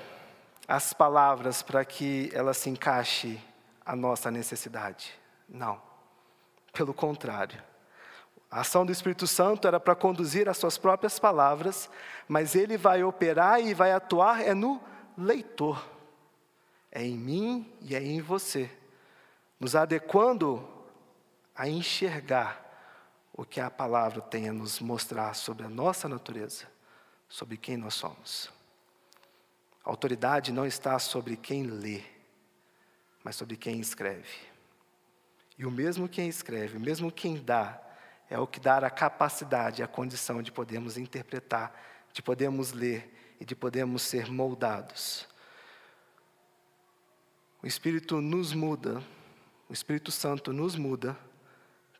as 0.68 0.92
palavras 0.92 1.62
para 1.62 1.85
que 1.85 2.30
ela 2.35 2.52
se 2.52 2.68
encaixe 2.68 3.40
à 3.85 3.97
nossa 3.97 4.30
necessidade. 4.30 5.18
Não. 5.49 5.80
Pelo 6.73 6.92
contrário. 6.92 7.62
A 8.52 8.61
ação 8.61 8.85
do 8.85 8.92
Espírito 8.92 9.26
Santo 9.26 9.66
era 9.66 9.80
para 9.80 9.94
conduzir 9.94 10.47
as 10.47 10.59
suas 10.59 10.76
próprias 10.76 11.18
palavras, 11.18 11.88
mas 12.28 12.54
ele 12.54 12.76
vai 12.76 13.02
operar 13.02 13.62
e 13.62 13.73
vai 13.73 13.92
atuar 13.92 14.42
é 14.42 14.52
no 14.52 14.78
leitor. 15.16 15.82
É 16.90 17.02
em 17.02 17.16
mim 17.16 17.73
e 17.80 17.97
é 17.97 18.02
em 18.02 18.21
você, 18.21 18.71
nos 19.59 19.75
adequando 19.75 20.68
a 21.56 21.66
enxergar 21.66 22.61
o 23.32 23.42
que 23.42 23.59
a 23.59 23.71
palavra 23.71 24.21
tem 24.21 24.50
a 24.50 24.52
nos 24.52 24.80
mostrar 24.80 25.32
sobre 25.32 25.64
a 25.64 25.71
nossa 25.71 26.06
natureza, 26.06 26.66
sobre 27.30 27.56
quem 27.56 27.78
nós 27.78 27.94
somos. 27.94 28.50
A 29.82 29.88
autoridade 29.88 30.52
não 30.52 30.66
está 30.66 30.99
sobre 30.99 31.38
quem 31.38 31.62
lê, 31.62 32.02
mas 33.25 33.35
sobre 33.35 33.56
quem 33.56 33.80
escreve. 33.80 34.28
E 35.56 35.64
o 35.64 35.71
mesmo 35.71 36.06
quem 36.06 36.28
escreve, 36.28 36.76
o 36.76 36.80
mesmo 36.80 37.11
quem 37.11 37.42
dá, 37.42 37.80
é 38.32 38.38
o 38.38 38.46
que 38.46 38.58
dá 38.58 38.78
a 38.78 38.88
capacidade, 38.88 39.82
a 39.82 39.86
condição 39.86 40.40
de 40.42 40.50
podermos 40.50 40.96
interpretar, 40.96 41.78
de 42.14 42.22
podermos 42.22 42.72
ler 42.72 43.36
e 43.38 43.44
de 43.44 43.54
podermos 43.54 44.00
ser 44.00 44.30
moldados. 44.30 45.28
O 47.62 47.66
Espírito 47.66 48.22
nos 48.22 48.54
muda, 48.54 49.02
o 49.68 49.72
Espírito 49.74 50.10
Santo 50.10 50.50
nos 50.50 50.76
muda 50.76 51.14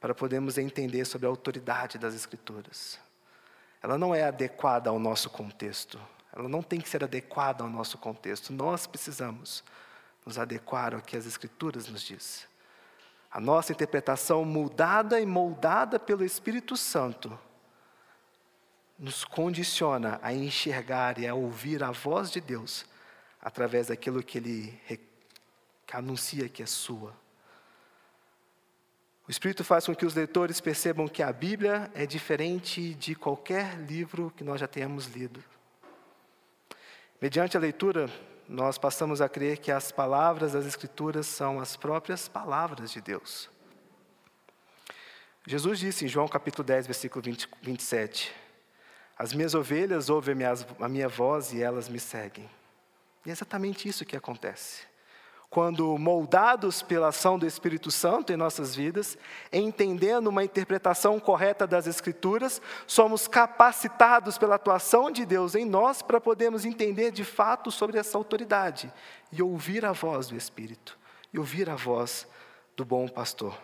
para 0.01 0.15
podermos 0.15 0.57
entender 0.57 1.05
sobre 1.05 1.27
a 1.27 1.29
autoridade 1.29 1.99
das 1.99 2.15
Escrituras. 2.15 2.99
Ela 3.83 3.99
não 3.99 4.15
é 4.15 4.23
adequada 4.23 4.89
ao 4.89 4.99
nosso 4.99 5.29
contexto, 5.29 6.01
ela 6.35 6.49
não 6.49 6.63
tem 6.63 6.81
que 6.81 6.89
ser 6.89 7.05
adequada 7.05 7.63
ao 7.63 7.69
nosso 7.69 7.99
contexto. 7.99 8.55
Nós 8.55 8.87
precisamos 8.87 9.63
nos 10.25 10.39
adequar 10.39 10.95
ao 10.95 11.03
que 11.03 11.15
as 11.15 11.27
Escrituras 11.27 11.89
nos 11.89 12.01
dizem. 12.01 12.52
A 13.33 13.41
nossa 13.41 13.73
interpretação 13.73 14.45
mudada 14.45 15.19
e 15.19 15.25
moldada 15.25 15.99
pelo 15.99 16.23
Espírito 16.23 16.77
Santo 16.77 17.39
nos 18.99 19.25
condiciona 19.25 20.21
a 20.23 20.35
enxergar 20.35 21.19
e 21.19 21.27
a 21.27 21.35
ouvir 21.35 21.83
a 21.83 21.91
voz 21.91 22.31
de 22.31 22.43
Deus 22.43 22.85
através 23.41 23.87
daquilo 23.87 24.23
que 24.23 24.37
Ele 24.37 24.81
anuncia 25.91 26.49
que 26.49 26.63
é 26.63 26.67
sua. 26.67 27.15
O 29.27 29.31
Espírito 29.31 29.65
faz 29.65 29.87
com 29.87 29.95
que 29.95 30.05
os 30.05 30.15
leitores 30.15 30.61
percebam 30.61 31.09
que 31.09 31.23
a 31.23 31.33
Bíblia 31.33 31.91
é 31.95 32.05
diferente 32.05 32.93
de 32.95 33.15
qualquer 33.15 33.79
livro 33.79 34.33
que 34.37 34.45
nós 34.45 34.61
já 34.61 34.67
tenhamos 34.67 35.07
lido. 35.07 35.43
Mediante 37.21 37.57
a 37.57 37.61
leitura, 37.61 38.11
nós 38.53 38.77
passamos 38.77 39.23
a 39.23 39.29
crer 39.31 39.59
que 39.59 39.73
as 39.73 39.91
palavras 39.91 40.53
das 40.53 40.67
Escrituras 40.67 41.27
são 41.27 41.59
as 41.59 41.75
próprias 41.75 42.29
palavras 42.29 42.93
de 42.93 43.01
Deus. 43.01 43.49
Jesus 45.47 45.79
disse 45.79 46.05
em 46.05 46.09
João 46.09 46.29
capítulo 46.29 46.63
10, 46.63 46.87
versículo 46.87 47.23
20, 47.23 47.49
27, 47.63 48.33
As 49.19 49.33
minhas 49.33 49.55
ovelhas 49.55 50.11
ouvem 50.11 50.37
a 50.79 50.89
minha 50.89 51.09
voz 51.09 51.53
e 51.53 51.63
elas 51.63 51.89
me 51.89 51.99
seguem. 51.99 52.49
E 53.25 53.31
é 53.31 53.33
exatamente 53.33 53.89
isso 53.89 54.05
que 54.05 54.17
acontece 54.17 54.92
quando 55.53 55.99
moldados 55.99 56.81
pela 56.81 57.09
ação 57.09 57.39
do 57.39 57.47
Espírito 57.47 57.91
Santo 57.91 58.33
em 58.33 58.39
nossas 58.39 58.75
vidas, 58.75 59.19
entendendo 59.53 60.29
uma 60.29 60.43
interpretação 60.43 61.21
correta 61.21 61.67
das 61.67 61.87
Escrituras, 61.87 62.63
somos 62.87 63.29
capacitados 63.29 64.39
pela 64.39 64.55
atuação 64.55 65.11
de 65.11 65.27
Deus 65.27 65.55
em 65.55 65.67
nós 65.67 66.01
para 66.01 66.19
podermos 66.19 66.65
entender 66.65 67.11
de 67.11 67.23
fato 67.23 67.71
sobre 67.71 67.99
essa 67.99 68.17
autoridade 68.17 68.91
e 69.31 69.43
ouvir 69.43 69.85
a 69.85 69.93
voz 69.93 70.27
do 70.27 70.37
Espírito, 70.37 70.99
e 71.31 71.39
ouvir 71.39 71.69
a 71.69 71.77
voz 71.77 72.27
do 72.75 72.83
bom 72.83 73.07
pastor. 73.07 73.55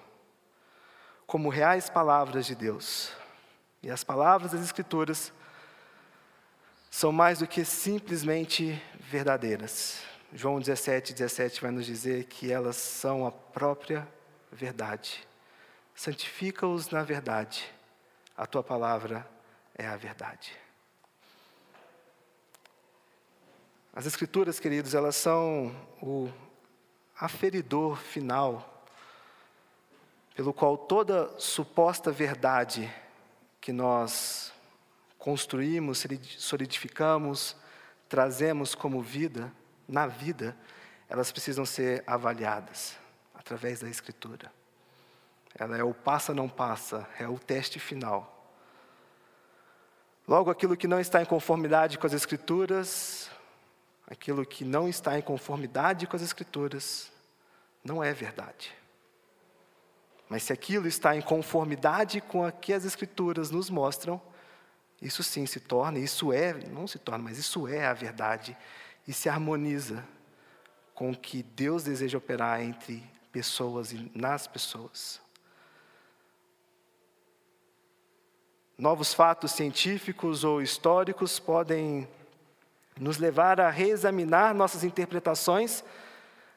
Como 1.26 1.48
reais 1.48 1.88
palavras 1.88 2.44
de 2.44 2.54
Deus. 2.54 3.12
E 3.82 3.90
as 3.90 4.04
palavras 4.04 4.52
das 4.52 4.60
Escrituras 4.60 5.32
são 6.90 7.12
mais 7.12 7.38
do 7.38 7.46
que 7.46 7.64
simplesmente 7.64 8.78
verdadeiras 9.00 10.07
João 10.32 10.58
17, 10.58 11.14
17 11.14 11.62
vai 11.62 11.70
nos 11.70 11.86
dizer 11.86 12.24
que 12.24 12.52
elas 12.52 12.76
são 12.76 13.26
a 13.26 13.32
própria 13.32 14.06
verdade. 14.52 15.26
Santifica-os 15.94 16.90
na 16.90 17.02
verdade, 17.02 17.64
a 18.36 18.46
tua 18.46 18.62
palavra 18.62 19.26
é 19.74 19.86
a 19.86 19.96
verdade. 19.96 20.54
As 23.90 24.04
Escrituras, 24.04 24.60
queridos, 24.60 24.94
elas 24.94 25.16
são 25.16 25.74
o 26.02 26.30
aferidor 27.18 27.96
final, 27.96 28.84
pelo 30.36 30.52
qual 30.52 30.76
toda 30.76 31.34
suposta 31.38 32.12
verdade 32.12 32.94
que 33.62 33.72
nós 33.72 34.52
construímos, 35.18 36.06
solidificamos, 36.36 37.56
trazemos 38.08 38.74
como 38.74 39.02
vida, 39.02 39.50
na 39.88 40.06
vida, 40.06 40.56
elas 41.08 41.32
precisam 41.32 41.64
ser 41.64 42.04
avaliadas 42.06 42.96
através 43.34 43.80
da 43.80 43.88
Escritura. 43.88 44.52
Ela 45.54 45.78
é 45.78 45.82
o 45.82 45.94
passa 45.94 46.34
não 46.34 46.48
passa, 46.48 47.08
é 47.18 47.26
o 47.26 47.38
teste 47.38 47.80
final. 47.80 48.34
Logo, 50.26 50.50
aquilo 50.50 50.76
que 50.76 50.86
não 50.86 51.00
está 51.00 51.22
em 51.22 51.24
conformidade 51.24 51.96
com 51.96 52.06
as 52.06 52.12
Escrituras, 52.12 53.30
aquilo 54.06 54.44
que 54.44 54.64
não 54.64 54.86
está 54.86 55.18
em 55.18 55.22
conformidade 55.22 56.06
com 56.06 56.14
as 56.14 56.22
Escrituras, 56.22 57.10
não 57.82 58.04
é 58.04 58.12
verdade. 58.12 58.74
Mas 60.28 60.42
se 60.42 60.52
aquilo 60.52 60.86
está 60.86 61.16
em 61.16 61.22
conformidade 61.22 62.20
com 62.20 62.46
o 62.46 62.52
que 62.52 62.74
as 62.74 62.84
Escrituras 62.84 63.50
nos 63.50 63.70
mostram, 63.70 64.20
isso 65.00 65.22
sim 65.22 65.46
se 65.46 65.60
torna, 65.60 65.98
isso 65.98 66.30
é, 66.32 66.52
não 66.52 66.86
se 66.86 66.98
torna, 66.98 67.24
mas 67.24 67.38
isso 67.38 67.66
é 67.66 67.86
a 67.86 67.94
verdade 67.94 68.56
e 69.08 69.12
se 69.14 69.26
harmoniza 69.26 70.06
com 70.94 71.10
o 71.10 71.16
que 71.16 71.42
Deus 71.42 71.84
deseja 71.84 72.18
operar 72.18 72.60
entre 72.60 73.02
pessoas 73.32 73.90
e 73.90 74.12
nas 74.14 74.46
pessoas. 74.46 75.18
Novos 78.76 79.14
fatos 79.14 79.52
científicos 79.52 80.44
ou 80.44 80.60
históricos 80.60 81.38
podem 81.40 82.06
nos 83.00 83.16
levar 83.16 83.60
a 83.60 83.70
reexaminar 83.70 84.54
nossas 84.54 84.84
interpretações 84.84 85.82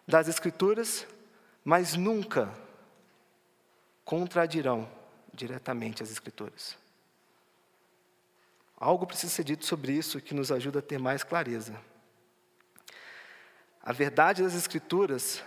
das 0.06 0.28
Escrituras, 0.28 1.08
mas 1.64 1.96
nunca 1.96 2.54
contradirão 4.04 4.90
diretamente 5.34 6.04
as 6.04 6.12
Escrituras. 6.12 6.78
Algo 8.76 9.08
precisa 9.08 9.32
ser 9.32 9.46
dito 9.46 9.66
sobre 9.66 9.94
isso 9.94 10.20
que 10.20 10.34
nos 10.34 10.52
ajuda 10.52 10.80
a 10.80 10.82
ter 10.82 11.00
mais 11.00 11.24
clareza. 11.24 11.91
A 13.84 13.92
verdade 13.92 14.44
das 14.44 14.54
Escrituras 14.54 15.44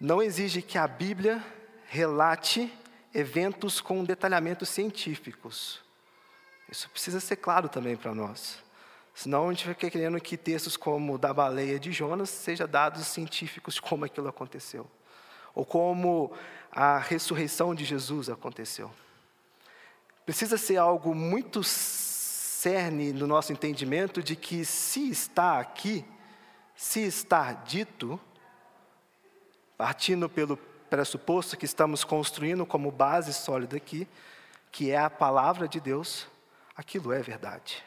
não 0.00 0.22
exige 0.22 0.62
que 0.62 0.76
a 0.76 0.86
Bíblia 0.86 1.44
relate 1.88 2.72
eventos 3.14 3.80
com 3.80 4.04
detalhamentos 4.04 4.68
científicos. 4.68 5.80
Isso 6.68 6.90
precisa 6.90 7.20
ser 7.20 7.36
claro 7.36 7.68
também 7.68 7.96
para 7.96 8.14
nós. 8.14 8.58
Senão 9.14 9.48
a 9.48 9.52
gente 9.52 9.66
fica 9.66 9.88
querendo 9.88 10.20
que 10.20 10.36
textos 10.36 10.76
como 10.76 11.16
da 11.16 11.32
baleia 11.32 11.78
de 11.78 11.92
Jonas 11.92 12.28
sejam 12.28 12.68
dados 12.68 13.06
científicos 13.06 13.74
de 13.74 13.82
como 13.82 14.04
aquilo 14.04 14.28
aconteceu. 14.28 14.86
Ou 15.54 15.64
como 15.64 16.32
a 16.70 16.98
ressurreição 16.98 17.74
de 17.74 17.84
Jesus 17.84 18.28
aconteceu. 18.28 18.92
Precisa 20.26 20.58
ser 20.58 20.76
algo 20.76 21.14
muito 21.14 21.62
cerne 21.64 23.12
no 23.12 23.26
nosso 23.26 23.52
entendimento 23.52 24.22
de 24.22 24.36
que 24.36 24.64
se 24.64 25.08
está 25.08 25.60
aqui, 25.60 26.04
se 26.76 27.00
está 27.00 27.52
dito, 27.52 28.20
partindo 29.78 30.28
pelo 30.28 30.58
pressuposto 30.90 31.56
que 31.56 31.64
estamos 31.64 32.04
construindo 32.04 32.66
como 32.66 32.90
base 32.90 33.32
sólida 33.32 33.78
aqui, 33.78 34.06
que 34.70 34.90
é 34.90 34.98
a 34.98 35.08
palavra 35.08 35.66
de 35.66 35.80
Deus, 35.80 36.26
aquilo 36.76 37.12
é 37.12 37.22
verdade. 37.22 37.82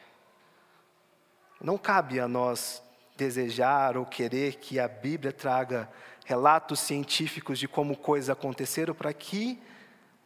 Não 1.60 1.78
cabe 1.78 2.18
a 2.18 2.26
nós 2.26 2.82
desejar 3.16 3.96
ou 3.96 4.04
querer 4.04 4.56
que 4.56 4.80
a 4.80 4.88
Bíblia 4.88 5.32
traga 5.32 5.88
relatos 6.24 6.80
científicos 6.80 7.58
de 7.58 7.68
como 7.68 7.96
coisas 7.96 8.30
aconteceram 8.30 8.94
para 8.94 9.12
que 9.12 9.62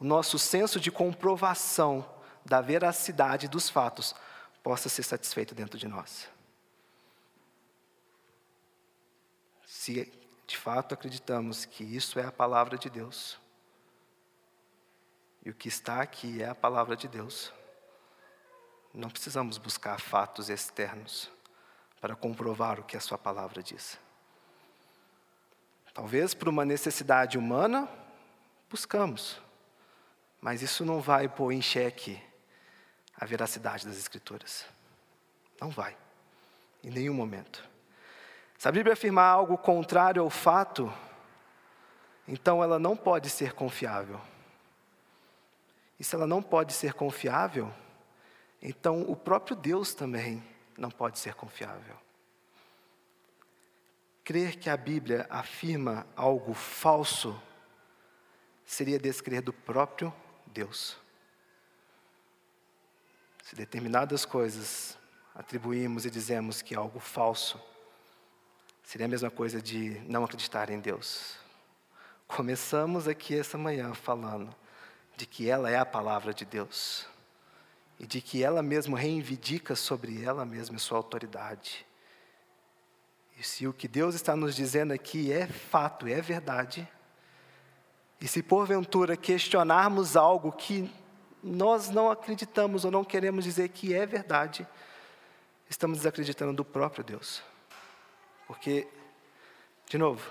o 0.00 0.04
nosso 0.04 0.38
senso 0.38 0.80
de 0.80 0.90
comprovação 0.90 2.08
da 2.44 2.60
veracidade 2.60 3.48
dos 3.48 3.68
fatos 3.68 4.14
possa 4.62 4.88
ser 4.88 5.02
satisfeito 5.02 5.54
dentro 5.54 5.78
de 5.78 5.86
nós. 5.86 6.33
Se 9.84 10.10
de 10.46 10.56
fato 10.56 10.94
acreditamos 10.94 11.66
que 11.66 11.84
isso 11.84 12.18
é 12.18 12.24
a 12.24 12.32
palavra 12.32 12.78
de 12.78 12.88
Deus, 12.88 13.38
e 15.44 15.50
o 15.50 15.54
que 15.54 15.68
está 15.68 16.00
aqui 16.00 16.42
é 16.42 16.48
a 16.48 16.54
palavra 16.54 16.96
de 16.96 17.06
Deus, 17.06 17.52
não 18.94 19.10
precisamos 19.10 19.58
buscar 19.58 20.00
fatos 20.00 20.48
externos 20.48 21.30
para 22.00 22.16
comprovar 22.16 22.80
o 22.80 22.84
que 22.84 22.96
a 22.96 23.00
Sua 23.00 23.18
palavra 23.18 23.62
diz. 23.62 23.98
Talvez 25.92 26.32
por 26.32 26.48
uma 26.48 26.64
necessidade 26.64 27.36
humana, 27.36 27.86
buscamos, 28.70 29.38
mas 30.40 30.62
isso 30.62 30.82
não 30.82 31.02
vai 31.02 31.28
pôr 31.28 31.52
em 31.52 31.60
xeque 31.60 32.18
a 33.14 33.26
veracidade 33.26 33.86
das 33.86 33.98
Escrituras. 33.98 34.64
Não 35.60 35.68
vai, 35.68 35.94
em 36.82 36.90
nenhum 36.90 37.12
momento. 37.12 37.73
Se 38.64 38.68
a 38.68 38.72
Bíblia 38.72 38.94
afirmar 38.94 39.26
algo 39.26 39.58
contrário 39.58 40.22
ao 40.22 40.30
fato, 40.30 40.90
então 42.26 42.62
ela 42.62 42.78
não 42.78 42.96
pode 42.96 43.28
ser 43.28 43.52
confiável. 43.52 44.18
E 46.00 46.02
se 46.02 46.14
ela 46.14 46.26
não 46.26 46.42
pode 46.42 46.72
ser 46.72 46.94
confiável, 46.94 47.70
então 48.62 49.02
o 49.02 49.14
próprio 49.14 49.54
Deus 49.54 49.92
também 49.92 50.42
não 50.78 50.90
pode 50.90 51.18
ser 51.18 51.34
confiável. 51.34 51.94
Crer 54.24 54.56
que 54.56 54.70
a 54.70 54.78
Bíblia 54.78 55.26
afirma 55.28 56.06
algo 56.16 56.54
falso 56.54 57.38
seria 58.64 58.98
descrer 58.98 59.42
do 59.42 59.52
próprio 59.52 60.10
Deus. 60.46 60.96
Se 63.42 63.54
determinadas 63.54 64.24
coisas 64.24 64.96
atribuímos 65.34 66.06
e 66.06 66.10
dizemos 66.10 66.62
que 66.62 66.74
é 66.74 66.78
algo 66.78 66.98
falso, 66.98 67.62
Seria 68.94 69.06
a 69.06 69.10
mesma 69.10 69.28
coisa 69.28 69.60
de 69.60 70.00
não 70.06 70.22
acreditar 70.22 70.70
em 70.70 70.78
Deus. 70.78 71.34
Começamos 72.28 73.08
aqui 73.08 73.36
essa 73.36 73.58
manhã 73.58 73.92
falando 73.92 74.54
de 75.16 75.26
que 75.26 75.50
ela 75.50 75.68
é 75.68 75.76
a 75.76 75.84
palavra 75.84 76.32
de 76.32 76.44
Deus 76.44 77.04
e 77.98 78.06
de 78.06 78.20
que 78.20 78.44
ela 78.44 78.62
mesma 78.62 78.96
reivindica 78.96 79.74
sobre 79.74 80.22
ela 80.22 80.44
mesma 80.44 80.78
sua 80.78 80.96
autoridade. 80.96 81.84
E 83.36 83.42
se 83.42 83.66
o 83.66 83.72
que 83.72 83.88
Deus 83.88 84.14
está 84.14 84.36
nos 84.36 84.54
dizendo 84.54 84.92
aqui 84.92 85.32
é 85.32 85.48
fato, 85.48 86.06
é 86.06 86.20
verdade, 86.20 86.88
e 88.20 88.28
se 88.28 88.44
porventura 88.44 89.16
questionarmos 89.16 90.16
algo 90.16 90.52
que 90.52 90.88
nós 91.42 91.90
não 91.90 92.12
acreditamos 92.12 92.84
ou 92.84 92.92
não 92.92 93.02
queremos 93.02 93.42
dizer 93.42 93.70
que 93.70 93.92
é 93.92 94.06
verdade, 94.06 94.64
estamos 95.68 95.98
desacreditando 95.98 96.52
do 96.52 96.64
próprio 96.64 97.02
Deus. 97.02 97.42
Porque, 98.46 98.86
de 99.88 99.98
novo, 99.98 100.22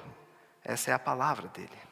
essa 0.64 0.92
é 0.92 0.94
a 0.94 1.00
palavra 1.00 1.48
dele. 1.50 1.84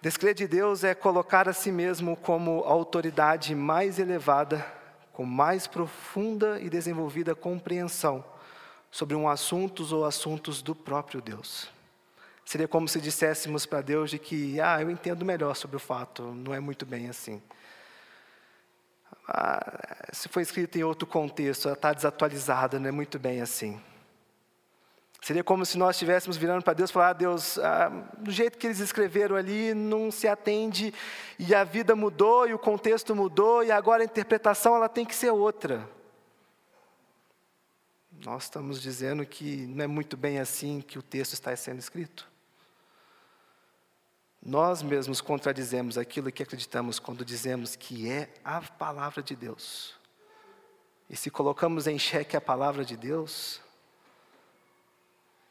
Descrer 0.00 0.34
de 0.34 0.46
Deus 0.46 0.84
é 0.84 0.94
colocar 0.94 1.48
a 1.48 1.52
si 1.52 1.72
mesmo 1.72 2.16
como 2.16 2.62
a 2.64 2.70
autoridade 2.70 3.54
mais 3.54 3.98
elevada, 3.98 4.64
com 5.12 5.24
mais 5.24 5.66
profunda 5.66 6.60
e 6.60 6.68
desenvolvida 6.68 7.34
compreensão 7.34 8.24
sobre 8.90 9.16
um 9.16 9.28
assunto 9.28 9.84
ou 9.94 10.04
assuntos 10.04 10.62
do 10.62 10.74
próprio 10.74 11.20
Deus. 11.20 11.68
Seria 12.44 12.68
como 12.68 12.86
se 12.86 13.00
disséssemos 13.00 13.66
para 13.66 13.80
Deus 13.80 14.10
de 14.10 14.18
que, 14.18 14.60
ah, 14.60 14.80
eu 14.80 14.90
entendo 14.90 15.24
melhor 15.24 15.56
sobre 15.56 15.76
o 15.76 15.80
fato, 15.80 16.22
não 16.22 16.54
é 16.54 16.60
muito 16.60 16.86
bem 16.86 17.08
assim. 17.08 17.42
Ah, 19.26 20.06
se 20.12 20.28
foi 20.28 20.42
escrito 20.42 20.78
em 20.78 20.84
outro 20.84 21.06
contexto, 21.06 21.68
está 21.68 21.92
desatualizada, 21.92 22.78
não 22.78 22.88
é 22.88 22.92
muito 22.92 23.18
bem 23.18 23.40
assim. 23.40 23.82
Seria 25.26 25.42
como 25.42 25.66
se 25.66 25.76
nós 25.76 25.96
estivéssemos 25.96 26.36
virando 26.36 26.62
para 26.62 26.72
Deus 26.72 26.88
e 26.88 26.92
falar: 26.92 27.08
ah, 27.08 27.12
Deus, 27.12 27.58
ah, 27.58 27.88
do 28.16 28.30
jeito 28.30 28.56
que 28.56 28.64
eles 28.64 28.78
escreveram 28.78 29.34
ali, 29.34 29.74
não 29.74 30.08
se 30.08 30.28
atende, 30.28 30.94
e 31.36 31.52
a 31.52 31.64
vida 31.64 31.96
mudou, 31.96 32.46
e 32.46 32.54
o 32.54 32.58
contexto 32.60 33.12
mudou, 33.12 33.64
e 33.64 33.72
agora 33.72 34.02
a 34.02 34.04
interpretação 34.04 34.76
ela 34.76 34.88
tem 34.88 35.04
que 35.04 35.16
ser 35.16 35.32
outra. 35.32 35.90
Nós 38.24 38.44
estamos 38.44 38.80
dizendo 38.80 39.26
que 39.26 39.66
não 39.66 39.82
é 39.82 39.88
muito 39.88 40.16
bem 40.16 40.38
assim 40.38 40.80
que 40.80 40.96
o 40.96 41.02
texto 41.02 41.32
está 41.32 41.56
sendo 41.56 41.80
escrito. 41.80 42.30
Nós 44.40 44.80
mesmos 44.80 45.20
contradizemos 45.20 45.98
aquilo 45.98 46.30
que 46.30 46.44
acreditamos 46.44 47.00
quando 47.00 47.24
dizemos 47.24 47.74
que 47.74 48.08
é 48.08 48.32
a 48.44 48.60
palavra 48.60 49.24
de 49.24 49.34
Deus. 49.34 49.96
E 51.10 51.16
se 51.16 51.32
colocamos 51.32 51.88
em 51.88 51.98
xeque 51.98 52.36
a 52.36 52.40
palavra 52.40 52.84
de 52.84 52.96
Deus, 52.96 53.65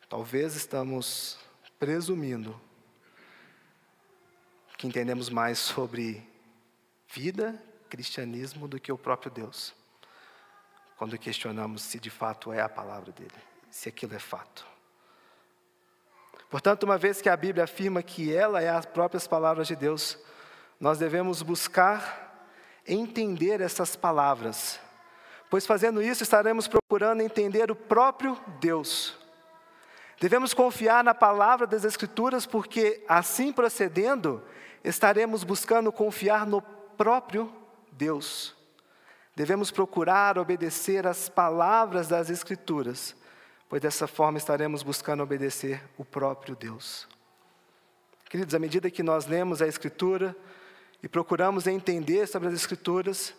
talvez 0.10 0.56
estamos 0.56 1.38
presumindo 1.80 2.60
que 4.78 4.88
entendemos 4.88 5.30
mais 5.30 5.58
sobre 5.58 6.22
vida, 7.08 7.62
cristianismo, 7.90 8.68
do 8.68 8.80
que 8.80 8.92
o 8.92 8.98
próprio 8.98 9.32
Deus. 9.32 9.74
Quando 10.98 11.18
questionamos 11.18 11.82
se 11.82 12.00
de 12.00 12.10
fato 12.10 12.52
é 12.52 12.62
a 12.62 12.70
palavra 12.70 13.12
dele, 13.12 13.32
se 13.70 13.90
aquilo 13.90 14.14
é 14.16 14.20
fato. 14.20 14.66
Portanto, 16.50 16.84
uma 16.84 16.98
vez 16.98 17.22
que 17.22 17.30
a 17.30 17.36
Bíblia 17.36 17.64
afirma 17.64 18.04
que 18.04 18.34
ela 18.34 18.62
é 18.62 18.70
as 18.70 18.86
próprias 18.86 19.28
palavras 19.28 19.68
de 19.68 19.76
Deus, 19.76 20.18
nós 20.80 20.98
devemos 20.98 21.42
buscar 21.42 22.48
entender 22.88 23.62
essas 23.62 23.96
palavras, 23.96 24.80
pois 25.50 25.66
fazendo 25.66 26.02
isso 26.02 26.24
estaremos 26.24 26.68
procurando 26.68 27.22
entender 27.22 27.72
o 27.72 27.76
próprio 27.76 28.40
Deus. 28.60 29.25
Devemos 30.20 30.54
confiar 30.54 31.04
na 31.04 31.14
palavra 31.14 31.68
das 31.68 31.84
Escrituras, 31.84 32.46
porque 32.46 33.04
assim 33.08 33.52
procedendo, 33.52 34.42
estaremos 34.84 35.44
buscando 35.44 35.92
confiar 35.92 36.46
no 36.46 36.62
próprio 36.62 37.52
Deus. 37.92 38.56
Devemos 39.36 39.70
procurar 39.72 40.38
obedecer 40.38 41.06
às 41.06 41.28
palavras 41.28 42.08
das 42.08 42.30
Escrituras, 42.30 43.16
pois 43.68 43.82
dessa 43.82 44.08
forma 44.08 44.38
estaremos 44.38 44.82
buscando 44.82 45.22
obedecer 45.24 45.84
o 45.98 46.06
próprio 46.06 46.56
Deus. 46.56 47.08
Queridos, 48.30 48.56
à 48.56 48.60
medida 48.60 48.90
que 48.90 49.04
nós 49.04 49.26
lemos 49.26 49.62
a 49.62 49.68
Escritura 49.68 50.36
e 51.04 51.10
procuramos 51.10 51.68
entender 51.68 52.26
sobre 52.28 52.48
as 52.48 52.54
Escrituras, 52.54 53.34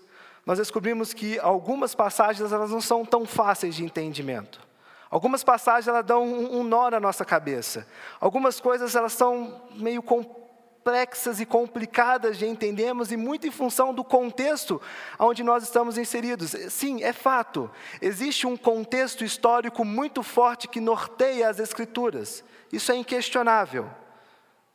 nós 0.44 0.58
descobrimos 0.58 1.14
que 1.14 1.38
algumas 1.38 1.94
passagens 1.94 2.52
elas 2.52 2.70
não 2.70 2.80
são 2.80 3.04
tão 3.04 3.24
fáceis 3.24 3.74
de 3.74 3.82
entendimento. 3.82 4.65
Algumas 5.10 5.44
passagens 5.44 5.88
elas 5.88 6.04
dão 6.04 6.24
um, 6.24 6.60
um 6.60 6.64
nó 6.64 6.90
na 6.90 7.00
nossa 7.00 7.24
cabeça. 7.24 7.86
Algumas 8.20 8.60
coisas 8.60 8.94
elas 8.94 9.12
são 9.12 9.62
meio 9.74 10.02
complexas 10.02 11.40
e 11.40 11.46
complicadas 11.46 12.38
de 12.38 12.46
entendermos 12.46 13.10
e 13.10 13.16
muito 13.16 13.46
em 13.46 13.50
função 13.50 13.94
do 13.94 14.04
contexto 14.04 14.80
onde 15.18 15.42
nós 15.42 15.62
estamos 15.62 15.96
inseridos. 15.98 16.54
Sim, 16.70 17.02
é 17.02 17.12
fato. 17.12 17.70
Existe 18.00 18.46
um 18.46 18.56
contexto 18.56 19.24
histórico 19.24 19.84
muito 19.84 20.22
forte 20.22 20.68
que 20.68 20.80
norteia 20.80 21.48
as 21.48 21.58
Escrituras. 21.58 22.44
Isso 22.72 22.90
é 22.90 22.96
inquestionável. 22.96 23.88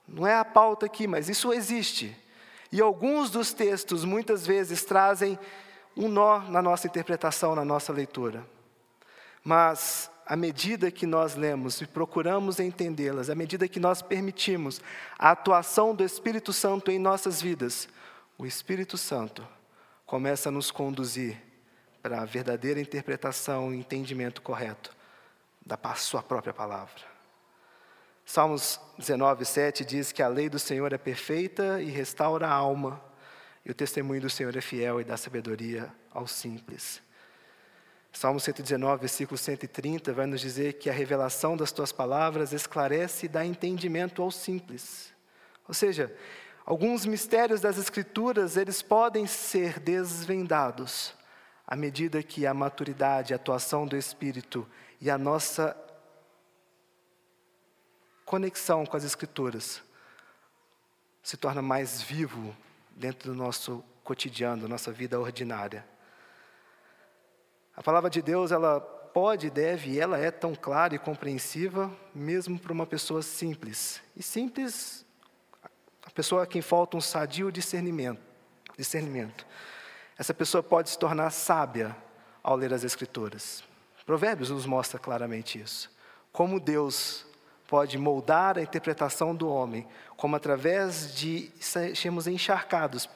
Não 0.08 0.28
é 0.28 0.36
a 0.36 0.46
pauta 0.46 0.86
aqui, 0.86 1.08
mas 1.08 1.30
isso 1.30 1.54
existe. 1.54 2.18
E 2.72 2.82
alguns 2.82 3.30
dos 3.30 3.54
textos 3.54 4.06
muitas 4.06 4.48
vezes 4.48 4.84
trazem 4.84 5.38
um 5.96 6.08
nó 6.08 6.40
na 6.40 6.62
nossa 6.62 6.88
interpretação, 6.88 7.54
na 7.54 7.66
nossa 7.66 7.92
leitura. 7.92 8.46
Mas 9.44 10.10
à 10.32 10.36
medida 10.38 10.90
que 10.90 11.06
nós 11.06 11.36
lemos 11.36 11.82
e 11.82 11.86
procuramos 11.86 12.58
entendê-las, 12.58 13.30
à 13.30 13.36
medida 13.36 13.68
que 13.68 13.82
nós 13.82 14.02
permitimos 14.02 14.80
a 15.20 15.32
atuação 15.32 15.94
do 15.94 16.06
Espírito 16.06 16.54
Santo 16.54 16.90
em 16.90 16.98
nossas 16.98 17.42
vidas, 17.42 17.90
o 18.38 18.46
Espírito 18.46 18.98
Santo 18.98 19.46
começa 20.06 20.48
a 20.48 20.52
nos 20.52 20.72
conduzir 20.72 21.38
para 22.02 22.22
a 22.22 22.24
verdadeira 22.24 22.80
interpretação 22.80 23.74
e 23.74 23.78
entendimento 23.78 24.42
correto 24.42 24.96
da 25.66 25.78
sua 25.96 26.24
própria 26.24 26.54
palavra. 26.54 27.02
Salmos 28.24 28.80
19, 28.98 29.44
7 29.44 29.84
diz 29.84 30.14
que 30.14 30.24
a 30.24 30.30
lei 30.30 30.48
do 30.48 30.60
Senhor 30.60 30.94
é 30.94 30.98
perfeita 30.98 31.82
e 31.82 31.90
restaura 31.90 32.48
a 32.48 32.54
alma, 32.54 33.04
e 33.66 33.72
o 33.72 33.76
testemunho 33.76 34.22
do 34.22 34.30
Senhor 34.30 34.56
é 34.56 34.62
fiel 34.62 35.02
e 35.02 35.04
dá 35.04 35.18
sabedoria 35.18 35.94
aos 36.10 36.32
simples. 36.32 37.02
Salmo 38.12 38.40
119, 38.40 39.00
versículo 39.00 39.38
130, 39.38 40.14
vai 40.14 40.26
nos 40.26 40.42
dizer 40.42 40.74
que 40.74 40.90
a 40.90 40.94
revelação 40.94 41.56
das 41.56 41.72
tuas 41.72 41.92
palavras 41.92 42.52
esclarece 42.52 43.26
e 43.26 43.30
dá 43.30 43.46
entendimento 43.46 44.22
ao 44.22 44.30
simples. 44.30 45.14
Ou 45.68 45.74
seja, 45.74 46.14
alguns 46.66 47.06
mistérios 47.06 47.62
das 47.62 47.78
Escrituras, 47.78 48.58
eles 48.58 48.82
podem 48.82 49.26
ser 49.26 49.80
desvendados 49.80 51.14
à 51.66 51.76
medida 51.76 52.22
que 52.22 52.46
a 52.46 52.54
maturidade, 52.54 53.32
a 53.32 53.38
atuação 53.38 53.88
do 53.88 53.96
Espírito 53.96 54.68
e 55.00 55.10
a 55.10 55.18
nossa 55.18 55.76
conexão 58.26 58.86
com 58.86 58.98
as 58.98 59.06
Escrituras 59.06 59.82
se 61.24 61.38
torna 61.38 61.62
mais 61.62 62.02
vivo 62.02 62.56
dentro 62.92 63.32
do 63.32 63.36
nosso 63.36 63.84
cotidiano, 64.04 64.64
da 64.64 64.68
nossa 64.68 64.92
vida 64.92 65.20
ordinária. 65.20 65.91
A 67.82 67.84
palavra 67.84 68.12
de 68.12 68.22
Deus, 68.22 68.52
ela 68.52 68.80
pode, 68.80 69.50
deve, 69.50 70.00
ela 70.00 70.16
é 70.16 70.30
tão 70.30 70.54
clara 70.54 70.94
e 70.94 71.00
compreensiva, 71.00 71.92
mesmo 72.14 72.60
para 72.60 72.72
uma 72.72 72.86
pessoa 72.86 73.24
simples. 73.24 74.00
E 74.16 74.22
simples, 74.22 75.04
a 76.06 76.12
pessoa 76.12 76.44
a 76.44 76.46
quem 76.46 76.62
falta 76.62 76.96
um 76.96 77.02
sadio 77.02 77.52
discernimento. 77.52 78.22
discernimento. 78.78 79.48
Essa 80.16 80.32
pessoa 80.32 80.62
pode 80.62 80.92
se 80.92 81.00
tornar 81.00 81.32
sábia 81.32 81.98
ao 82.44 82.56
ler 82.56 82.72
as 82.72 82.84
Escrituras. 82.84 83.64
Provérbios 84.06 84.52
nos 84.52 84.68
mostra 84.68 85.00
claramente 85.00 85.60
isso. 85.60 85.90
Como 86.32 86.60
Deus 86.60 87.26
pode 87.68 87.98
moldar 87.98 88.60
a 88.60 88.62
interpretação 88.62 89.34
do 89.34 89.50
homem, 89.50 89.88
como 90.16 90.36
através 90.36 91.16
de 91.16 91.52
sermos 91.96 92.28
encharcados 92.28 93.10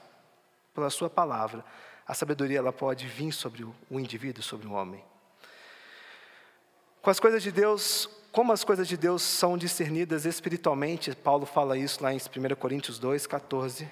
pela 0.73 0.89
Sua 0.89 1.08
palavra, 1.08 1.63
a 2.08 2.13
sabedoria 2.13 2.60
ela 2.60 2.74
pode 2.74 3.08
vir 3.08 3.32
sobre 3.32 3.63
o 3.63 4.00
indivíduo, 4.00 4.44
sobre 4.44 4.68
o 4.68 4.74
homem. 4.74 5.04
Com 7.02 7.10
as 7.10 7.20
coisas 7.20 7.41
de 7.44 7.52
Deus, 7.52 8.10
como 8.32 8.52
as 8.52 8.63
coisas 8.63 8.88
de 8.88 8.98
Deus 8.98 9.22
são 9.22 9.58
discernidas 9.58 10.26
espiritualmente, 10.26 11.15
Paulo 11.15 11.46
fala 11.46 11.78
isso 11.78 12.04
lá 12.04 12.13
em 12.13 12.18
1 12.18 12.56
Coríntios 12.56 13.00
2, 13.00 13.28
14. 13.28 13.89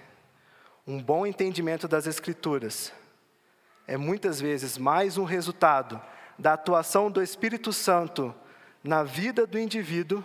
Um 0.85 1.01
bom 1.01 1.25
entendimento 1.25 1.87
das 1.87 2.07
Escrituras 2.07 2.91
é 3.87 3.97
muitas 3.97 4.41
vezes 4.41 4.77
mais 4.77 5.17
um 5.17 5.23
resultado 5.23 6.01
da 6.37 6.53
atuação 6.53 7.11
do 7.11 7.21
Espírito 7.21 7.71
Santo 7.71 8.33
na 8.83 9.03
vida 9.03 9.47
do 9.47 9.59
indivíduo 9.59 10.23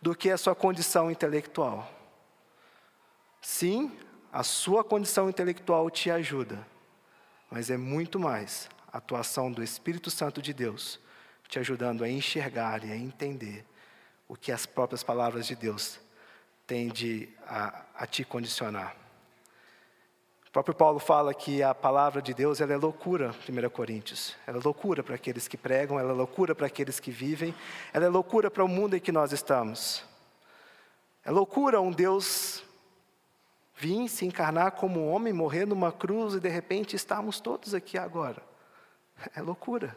do 0.00 0.14
que 0.14 0.30
a 0.30 0.38
sua 0.38 0.54
condição 0.54 1.10
intelectual. 1.10 1.90
Sim, 3.40 3.92
a 4.32 4.42
sua 4.42 4.82
condição 4.82 5.28
intelectual 5.28 5.90
te 5.90 6.10
ajuda, 6.10 6.66
mas 7.50 7.70
é 7.70 7.76
muito 7.76 8.18
mais 8.18 8.68
a 8.92 8.98
atuação 8.98 9.50
do 9.50 9.62
Espírito 9.62 10.10
Santo 10.10 10.40
de 10.40 10.52
Deus 10.52 11.00
te 11.48 11.58
ajudando 11.58 12.02
a 12.02 12.08
enxergar 12.08 12.84
e 12.84 12.90
a 12.90 12.96
entender 12.96 13.64
o 14.26 14.36
que 14.36 14.50
as 14.50 14.66
próprias 14.66 15.02
palavras 15.02 15.46
de 15.46 15.54
Deus 15.54 16.00
têm 16.66 16.88
de, 16.88 17.28
a, 17.46 17.82
a 17.94 18.06
te 18.06 18.24
condicionar. 18.24 18.96
O 20.48 20.50
próprio 20.54 20.74
Paulo 20.74 20.98
fala 20.98 21.34
que 21.34 21.62
a 21.62 21.74
palavra 21.74 22.22
de 22.22 22.32
Deus 22.32 22.60
ela 22.60 22.72
é 22.72 22.76
loucura, 22.76 23.34
1 23.48 23.70
Coríntios. 23.70 24.36
Ela 24.46 24.58
é 24.58 24.62
loucura 24.62 25.02
para 25.02 25.16
aqueles 25.16 25.48
que 25.48 25.56
pregam, 25.56 25.98
ela 25.98 26.10
é 26.10 26.14
loucura 26.14 26.54
para 26.54 26.68
aqueles 26.68 27.00
que 27.00 27.10
vivem, 27.10 27.54
ela 27.92 28.06
é 28.06 28.08
loucura 28.08 28.50
para 28.50 28.64
o 28.64 28.68
mundo 28.68 28.96
em 28.96 29.00
que 29.00 29.10
nós 29.10 29.32
estamos. 29.32 30.04
É 31.24 31.30
loucura 31.30 31.80
um 31.80 31.90
Deus 31.90 32.62
vir 33.84 34.08
se 34.08 34.24
encarnar 34.24 34.72
como 34.72 35.06
homem, 35.06 35.30
morrer 35.30 35.66
numa 35.66 35.92
cruz 35.92 36.34
e 36.34 36.40
de 36.40 36.48
repente 36.48 36.96
estarmos 36.96 37.38
todos 37.38 37.74
aqui 37.74 37.98
agora. 37.98 38.42
É 39.36 39.42
loucura. 39.42 39.94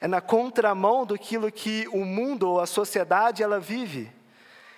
É 0.00 0.06
na 0.06 0.20
contramão 0.20 1.04
daquilo 1.04 1.50
que 1.50 1.88
o 1.88 2.04
mundo 2.04 2.48
ou 2.48 2.60
a 2.60 2.66
sociedade 2.66 3.42
ela 3.42 3.58
vive. 3.58 4.10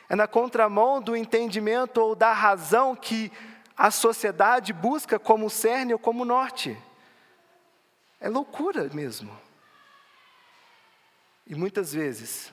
É 0.09 0.17
na 0.17 0.27
contramão 0.27 1.03
do 1.03 1.15
entendimento 1.15 1.99
ou 1.99 2.15
da 2.15 2.33
razão 2.33 2.97
que 2.97 3.31
a 3.77 3.91
sociedade 3.91 4.73
busca 4.73 5.19
como 5.19 5.51
cerne 5.51 5.93
ou 5.93 5.99
como 5.99 6.25
norte. 6.25 6.77
É 8.21 8.29
loucura 8.31 8.89
mesmo. 8.93 9.39
E 11.47 11.55
muitas 11.55 11.93
vezes, 11.93 12.53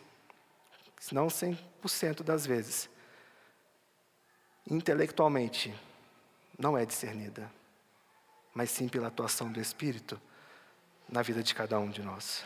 se 0.99 1.15
não 1.15 1.27
100% 1.27 2.23
das 2.23 2.45
vezes, 2.45 2.89
intelectualmente 4.69 5.73
não 6.57 6.77
é 6.77 6.85
discernida, 6.85 7.51
mas 8.53 8.69
sim 8.69 8.87
pela 8.87 9.07
atuação 9.07 9.51
do 9.51 9.59
Espírito 9.59 10.19
na 11.09 11.21
vida 11.21 11.41
de 11.41 11.53
cada 11.53 11.79
um 11.79 11.89
de 11.89 12.01
nós. 12.01 12.43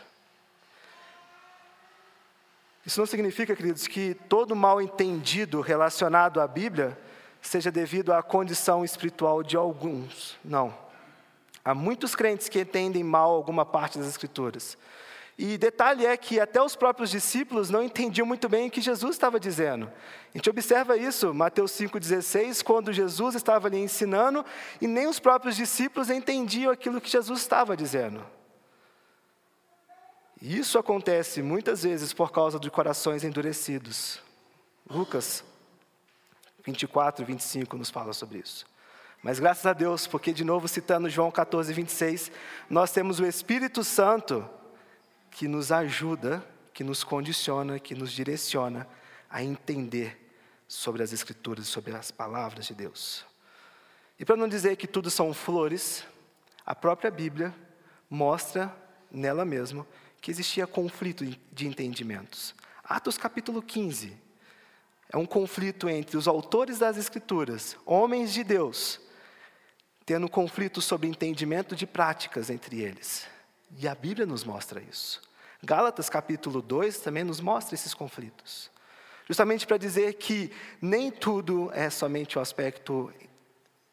Isso 2.84 3.00
não 3.00 3.06
significa, 3.06 3.56
queridos, 3.56 3.88
que 3.88 4.14
todo 4.28 4.54
mal 4.54 4.80
entendido 4.80 5.60
relacionado 5.60 6.40
à 6.40 6.46
Bíblia 6.46 6.96
seja 7.42 7.70
devido 7.70 8.12
à 8.12 8.22
condição 8.22 8.84
espiritual 8.84 9.42
de 9.42 9.56
alguns. 9.56 10.36
Não. 10.44 10.72
Há 11.64 11.74
muitos 11.74 12.14
crentes 12.14 12.48
que 12.48 12.60
entendem 12.60 13.02
mal 13.02 13.32
alguma 13.32 13.66
parte 13.66 13.98
das 13.98 14.06
Escrituras. 14.06 14.78
E 15.38 15.58
detalhe 15.58 16.06
é 16.06 16.16
que 16.16 16.40
até 16.40 16.62
os 16.62 16.74
próprios 16.74 17.10
discípulos 17.10 17.68
não 17.68 17.82
entendiam 17.82 18.26
muito 18.26 18.48
bem 18.48 18.68
o 18.68 18.70
que 18.70 18.80
Jesus 18.80 19.16
estava 19.16 19.38
dizendo. 19.38 19.92
A 20.34 20.38
gente 20.38 20.48
observa 20.48 20.96
isso, 20.96 21.34
Mateus 21.34 21.72
5,16, 21.72 22.62
quando 22.62 22.90
Jesus 22.92 23.34
estava 23.34 23.68
ali 23.68 23.76
ensinando, 23.78 24.44
e 24.80 24.86
nem 24.86 25.06
os 25.06 25.20
próprios 25.20 25.54
discípulos 25.54 26.08
entendiam 26.08 26.72
aquilo 26.72 27.02
que 27.02 27.10
Jesus 27.10 27.40
estava 27.40 27.76
dizendo. 27.76 28.24
E 30.40 30.58
isso 30.58 30.78
acontece 30.78 31.42
muitas 31.42 31.82
vezes 31.82 32.14
por 32.14 32.32
causa 32.32 32.58
de 32.58 32.70
corações 32.70 33.22
endurecidos. 33.22 34.20
Lucas 34.88 35.44
24 36.64 37.22
e 37.22 37.26
25 37.26 37.76
nos 37.76 37.90
fala 37.90 38.14
sobre 38.14 38.38
isso. 38.38 38.66
Mas 39.22 39.38
graças 39.38 39.66
a 39.66 39.72
Deus, 39.72 40.06
porque 40.06 40.32
de 40.32 40.44
novo 40.44 40.66
citando 40.66 41.10
João 41.10 41.30
14, 41.30 41.72
26, 41.72 42.30
nós 42.70 42.90
temos 42.90 43.20
o 43.20 43.26
Espírito 43.26 43.84
Santo 43.84 44.48
que 45.36 45.46
nos 45.46 45.70
ajuda, 45.70 46.42
que 46.72 46.82
nos 46.82 47.04
condiciona, 47.04 47.78
que 47.78 47.94
nos 47.94 48.10
direciona 48.10 48.88
a 49.28 49.42
entender 49.42 50.18
sobre 50.66 51.02
as 51.02 51.12
Escrituras, 51.12 51.66
sobre 51.68 51.94
as 51.94 52.10
palavras 52.10 52.64
de 52.64 52.74
Deus. 52.74 53.22
E 54.18 54.24
para 54.24 54.34
não 54.34 54.48
dizer 54.48 54.76
que 54.76 54.86
tudo 54.86 55.10
são 55.10 55.34
flores, 55.34 56.06
a 56.64 56.74
própria 56.74 57.10
Bíblia 57.10 57.54
mostra 58.08 58.74
nela 59.10 59.44
mesma 59.44 59.86
que 60.22 60.30
existia 60.30 60.66
conflito 60.66 61.22
de 61.52 61.66
entendimentos. 61.66 62.54
Atos 62.82 63.18
capítulo 63.18 63.60
15 63.60 64.16
é 65.10 65.18
um 65.18 65.26
conflito 65.26 65.86
entre 65.86 66.16
os 66.16 66.26
autores 66.26 66.78
das 66.78 66.96
Escrituras, 66.96 67.76
homens 67.84 68.32
de 68.32 68.42
Deus, 68.42 68.98
tendo 70.06 70.30
conflito 70.30 70.80
sobre 70.80 71.08
entendimento 71.08 71.76
de 71.76 71.86
práticas 71.86 72.48
entre 72.48 72.80
eles. 72.80 73.26
E 73.78 73.86
a 73.86 73.94
Bíblia 73.94 74.24
nos 74.24 74.42
mostra 74.42 74.80
isso. 74.80 75.25
Gálatas 75.62 76.08
capítulo 76.08 76.60
2 76.60 77.00
também 77.00 77.24
nos 77.24 77.40
mostra 77.40 77.74
esses 77.74 77.94
conflitos. 77.94 78.70
Justamente 79.26 79.66
para 79.66 79.76
dizer 79.76 80.14
que 80.14 80.52
nem 80.80 81.10
tudo 81.10 81.70
é 81.72 81.90
somente 81.90 82.38
o 82.38 82.40
aspecto 82.40 83.12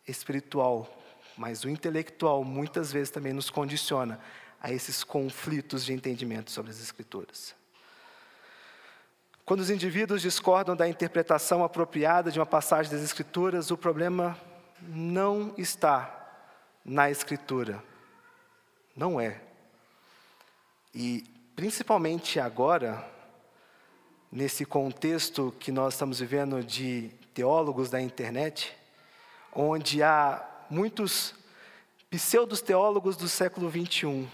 espiritual, 0.08 0.88
mas 1.38 1.64
o 1.64 1.70
intelectual 1.70 2.44
muitas 2.44 2.92
vezes 2.92 3.10
também 3.10 3.34
nos 3.34 3.50
condiciona 3.50 4.20
a 4.62 4.72
esses 4.72 5.04
conflitos 5.04 5.84
de 5.84 5.92
entendimento 5.92 6.52
sobre 6.52 6.72
as 6.72 6.80
Escrituras. 6.80 7.56
Quando 9.46 9.60
os 9.60 9.70
indivíduos 9.70 10.22
discordam 10.22 10.76
da 10.76 10.88
interpretação 10.88 11.64
apropriada 11.64 12.32
de 12.32 12.40
uma 12.40 12.46
passagem 12.46 12.92
das 12.92 13.02
Escrituras, 13.02 13.72
o 13.72 13.78
problema 13.78 14.40
não 14.82 15.54
está 15.58 16.20
na 16.86 17.10
Escritura. 17.10 17.84
Não 18.96 19.20
é. 19.20 19.42
E 20.94 21.33
principalmente 21.56 22.40
agora, 22.40 23.08
nesse 24.32 24.66
contexto 24.66 25.54
que 25.60 25.72
nós 25.72 25.94
estamos 25.94 26.20
vivendo 26.20 26.64
de 26.64 27.10
teólogos 27.34 27.90
da 27.90 28.02
internet, 28.02 28.76
onde 29.54 30.02
há 30.02 30.44
muitos 30.70 31.36
pseudos 32.10 32.62
teólogos 32.62 33.16
do 33.16 33.28
século 33.28 33.70
21 33.70 34.28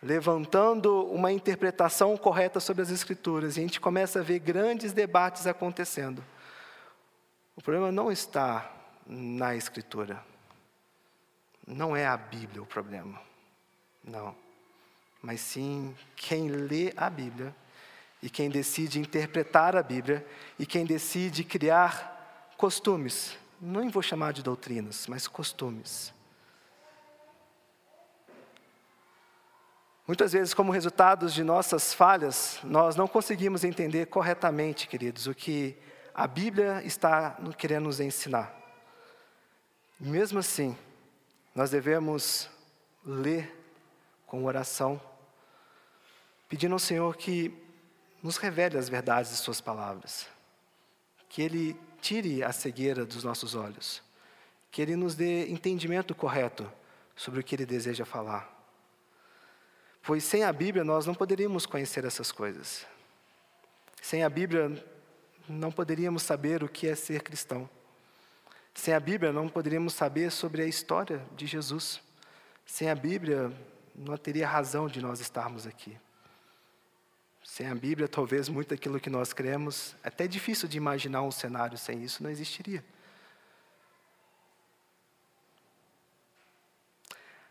levantando 0.00 1.06
uma 1.06 1.32
interpretação 1.32 2.16
correta 2.16 2.60
sobre 2.60 2.82
as 2.82 2.90
escrituras, 2.90 3.56
e 3.56 3.60
a 3.60 3.62
gente 3.64 3.80
começa 3.80 4.20
a 4.20 4.22
ver 4.22 4.38
grandes 4.38 4.92
debates 4.92 5.44
acontecendo. 5.44 6.24
O 7.56 7.60
problema 7.60 7.90
não 7.90 8.12
está 8.12 8.72
na 9.04 9.56
escritura. 9.56 10.24
Não 11.66 11.96
é 11.96 12.06
a 12.06 12.16
Bíblia 12.16 12.62
o 12.62 12.66
problema. 12.66 13.20
Não 14.04 14.47
mas 15.22 15.40
sim 15.40 15.94
quem 16.16 16.48
lê 16.48 16.92
a 16.96 17.10
Bíblia 17.10 17.54
e 18.22 18.28
quem 18.28 18.48
decide 18.48 18.98
interpretar 18.98 19.76
a 19.76 19.82
Bíblia 19.82 20.26
e 20.58 20.66
quem 20.66 20.84
decide 20.84 21.44
criar 21.44 22.52
costumes. 22.56 23.36
Não 23.60 23.90
vou 23.90 24.02
chamar 24.02 24.32
de 24.32 24.42
doutrinas, 24.42 25.06
mas 25.06 25.26
costumes. 25.26 26.12
Muitas 30.06 30.32
vezes, 30.32 30.54
como 30.54 30.72
resultado 30.72 31.28
de 31.28 31.44
nossas 31.44 31.92
falhas, 31.92 32.58
nós 32.64 32.96
não 32.96 33.06
conseguimos 33.06 33.62
entender 33.62 34.06
corretamente, 34.06 34.88
queridos, 34.88 35.26
o 35.26 35.34
que 35.34 35.76
a 36.14 36.26
Bíblia 36.26 36.82
está 36.82 37.36
querendo 37.58 37.84
nos 37.84 38.00
ensinar. 38.00 38.54
Mesmo 40.00 40.38
assim, 40.38 40.76
nós 41.54 41.70
devemos 41.70 42.48
ler 43.04 43.54
com 44.26 44.44
oração, 44.44 45.00
pedindo 46.48 46.72
ao 46.72 46.78
Senhor 46.78 47.16
que 47.16 47.52
nos 48.22 48.36
revele 48.36 48.78
as 48.78 48.88
verdades 48.88 49.30
de 49.30 49.36
Suas 49.36 49.60
palavras, 49.60 50.26
que 51.28 51.42
Ele 51.42 51.78
tire 52.00 52.42
a 52.42 52.52
cegueira 52.52 53.04
dos 53.04 53.22
nossos 53.22 53.54
olhos, 53.54 54.02
que 54.70 54.80
Ele 54.80 54.96
nos 54.96 55.14
dê 55.14 55.48
entendimento 55.48 56.14
correto 56.14 56.70
sobre 57.14 57.40
o 57.40 57.44
que 57.44 57.54
Ele 57.54 57.66
deseja 57.66 58.04
falar. 58.04 58.56
Pois 60.02 60.24
sem 60.24 60.42
a 60.42 60.52
Bíblia 60.52 60.84
nós 60.84 61.04
não 61.04 61.14
poderíamos 61.14 61.66
conhecer 61.66 62.04
essas 62.04 62.32
coisas. 62.32 62.86
Sem 64.00 64.24
a 64.24 64.30
Bíblia 64.30 64.72
não 65.48 65.70
poderíamos 65.70 66.22
saber 66.22 66.62
o 66.62 66.68
que 66.68 66.88
é 66.88 66.94
ser 66.94 67.22
cristão. 67.22 67.68
Sem 68.72 68.94
a 68.94 69.00
Bíblia 69.00 69.32
não 69.32 69.48
poderíamos 69.48 69.92
saber 69.92 70.30
sobre 70.30 70.62
a 70.62 70.66
história 70.66 71.26
de 71.36 71.46
Jesus. 71.46 72.00
Sem 72.64 72.88
a 72.88 72.94
Bíblia 72.94 73.52
não 73.94 74.16
teria 74.16 74.48
razão 74.48 74.86
de 74.86 75.02
nós 75.02 75.20
estarmos 75.20 75.66
aqui. 75.66 75.98
Sem 77.48 77.66
a 77.66 77.74
Bíblia, 77.74 78.06
talvez 78.06 78.46
muito 78.46 78.68
daquilo 78.68 79.00
que 79.00 79.08
nós 79.08 79.32
cremos, 79.32 79.96
é 80.04 80.08
até 80.08 80.28
difícil 80.28 80.68
de 80.68 80.76
imaginar 80.76 81.22
um 81.22 81.30
cenário 81.30 81.78
sem 81.78 82.04
isso, 82.04 82.22
não 82.22 82.28
existiria. 82.28 82.84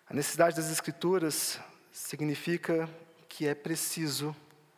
A 0.08 0.14
necessidade 0.14 0.56
das 0.56 0.70
Escrituras 0.70 1.60
significa 1.92 2.88
que 3.28 3.48
é 3.48 3.56
preciso 3.56 4.36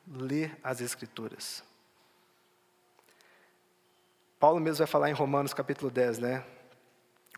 ler 0.07 0.57
as 0.63 0.79
Escrituras. 0.79 1.65
Paulo 4.39 4.61
mesmo 4.61 4.77
vai 4.77 4.87
falar 4.87 5.09
em 5.09 5.13
Romanos 5.13 5.53
capítulo 5.53 5.91
10, 5.91 6.19
né? 6.19 6.45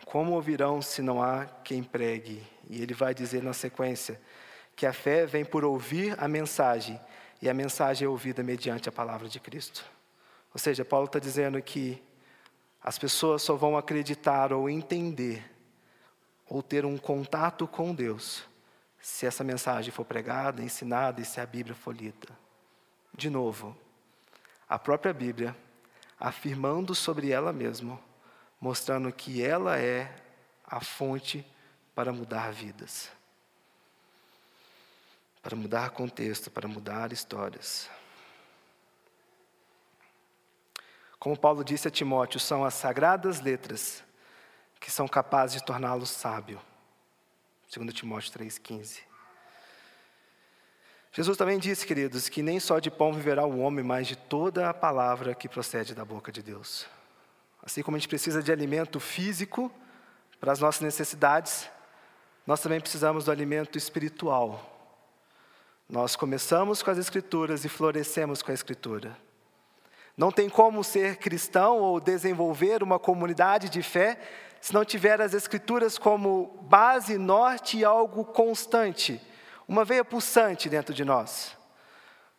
Como 0.06 0.34
ouvirão 0.34 0.84
se 0.84 1.02
não 1.02 1.22
há 1.22 1.48
quem 1.64 1.82
pregue? 1.82 2.48
E 2.70 2.80
ele 2.80 2.94
vai 2.94 3.16
dizer 3.16 3.42
na 3.42 3.54
sequência 3.54 4.22
que 4.76 4.86
a 4.86 4.94
fé 4.94 5.26
vem 5.26 5.44
por 5.44 5.66
ouvir 5.66 6.16
a 6.20 6.28
mensagem, 6.28 7.02
e 7.42 7.50
a 7.50 7.54
mensagem 7.54 8.06
é 8.06 8.10
ouvida 8.10 8.44
mediante 8.44 8.88
a 8.88 8.92
palavra 8.92 9.28
de 9.28 9.40
Cristo. 9.40 9.84
Ou 10.54 10.60
seja, 10.60 10.86
Paulo 10.86 11.06
está 11.06 11.20
dizendo 11.20 11.62
que 11.62 12.02
as 12.84 12.98
pessoas 12.98 13.42
só 13.42 13.56
vão 13.56 13.78
acreditar 13.78 14.54
ou 14.54 14.70
entender 14.70 15.44
ou 16.48 16.62
ter 16.62 16.86
um 16.86 16.98
contato 16.98 17.68
com 17.68 17.96
Deus 17.96 18.44
se 19.00 19.26
essa 19.26 19.44
mensagem 19.44 19.92
for 19.92 20.06
pregada, 20.06 20.62
ensinada 20.62 21.22
e 21.22 21.26
se 21.26 21.40
a 21.40 21.46
Bíblia 21.46 21.74
for 21.74 21.96
lida. 21.96 22.30
De 23.14 23.30
novo, 23.30 23.76
a 24.70 24.78
própria 24.78 25.14
Bíblia 25.14 25.56
afirmando 26.20 26.94
sobre 26.94 27.32
ela 27.32 27.52
mesma 27.52 28.00
mostrando 28.62 29.12
que 29.12 29.44
ela 29.44 29.80
é 29.80 30.16
a 30.64 30.80
fonte 30.80 31.44
para 31.96 32.14
mudar 32.14 32.54
vidas, 32.54 33.10
para 35.42 35.56
mudar 35.56 35.90
contexto, 35.92 36.52
para 36.52 36.68
mudar 36.68 37.12
histórias. 37.12 37.90
Como 41.20 41.38
Paulo 41.38 41.64
disse 41.64 41.88
a 41.88 41.92
Timóteo, 41.92 42.40
são 42.40 42.66
as 42.66 42.74
sagradas 42.74 43.42
letras 43.42 44.04
que 44.80 44.90
são 44.90 45.08
capazes 45.08 45.60
de 45.60 45.66
torná-lo 45.66 46.06
sábio. 46.06 46.60
2 47.74 47.94
Timóteo 47.94 48.32
3,15. 48.34 49.02
Jesus 51.14 51.38
também 51.38 51.60
disse, 51.60 51.86
queridos, 51.86 52.30
que 52.30 52.42
nem 52.42 52.60
só 52.60 52.80
de 52.80 52.90
pão 52.90 53.14
viverá 53.14 53.46
o 53.46 53.60
homem, 53.60 53.84
mas 53.84 54.08
de 54.08 54.16
toda 54.16 54.70
a 54.70 54.74
palavra 54.74 55.36
que 55.36 55.50
procede 55.50 55.94
da 55.94 56.06
boca 56.06 56.32
de 56.32 56.42
Deus. 56.42 56.88
Assim 57.62 57.84
como 57.84 57.98
a 57.98 58.00
gente 58.00 58.08
precisa 58.08 58.42
de 58.42 58.52
alimento 58.52 59.00
físico 59.00 59.72
para 60.40 60.54
as 60.54 60.60
nossas 60.60 60.82
necessidades, 60.82 61.70
nós 62.48 62.62
também 62.62 62.80
precisamos 62.80 63.26
do 63.26 63.32
alimento 63.32 63.78
espiritual. 63.78 64.71
Nós 65.92 66.16
começamos 66.16 66.82
com 66.82 66.90
as 66.90 66.98
Escrituras 66.98 67.66
e 67.66 67.70
florescemos 67.70 68.42
com 68.42 68.50
a 68.50 68.54
Escritura. 68.54 69.18
Não 70.16 70.32
tem 70.32 70.48
como 70.48 70.86
ser 70.86 71.18
cristão 71.18 71.80
ou 71.80 72.00
desenvolver 72.00 72.82
uma 72.82 72.98
comunidade 72.98 73.68
de 73.68 73.84
fé 73.84 74.18
se 74.62 74.74
não 74.74 74.86
tiver 74.86 75.20
as 75.20 75.34
Escrituras 75.34 75.98
como 75.98 76.58
base, 76.62 77.18
norte 77.18 77.78
e 77.78 77.84
algo 77.84 78.24
constante, 78.24 79.22
uma 79.68 79.84
veia 79.84 80.06
pulsante 80.06 80.70
dentro 80.70 80.94
de 80.94 81.04
nós. 81.04 81.58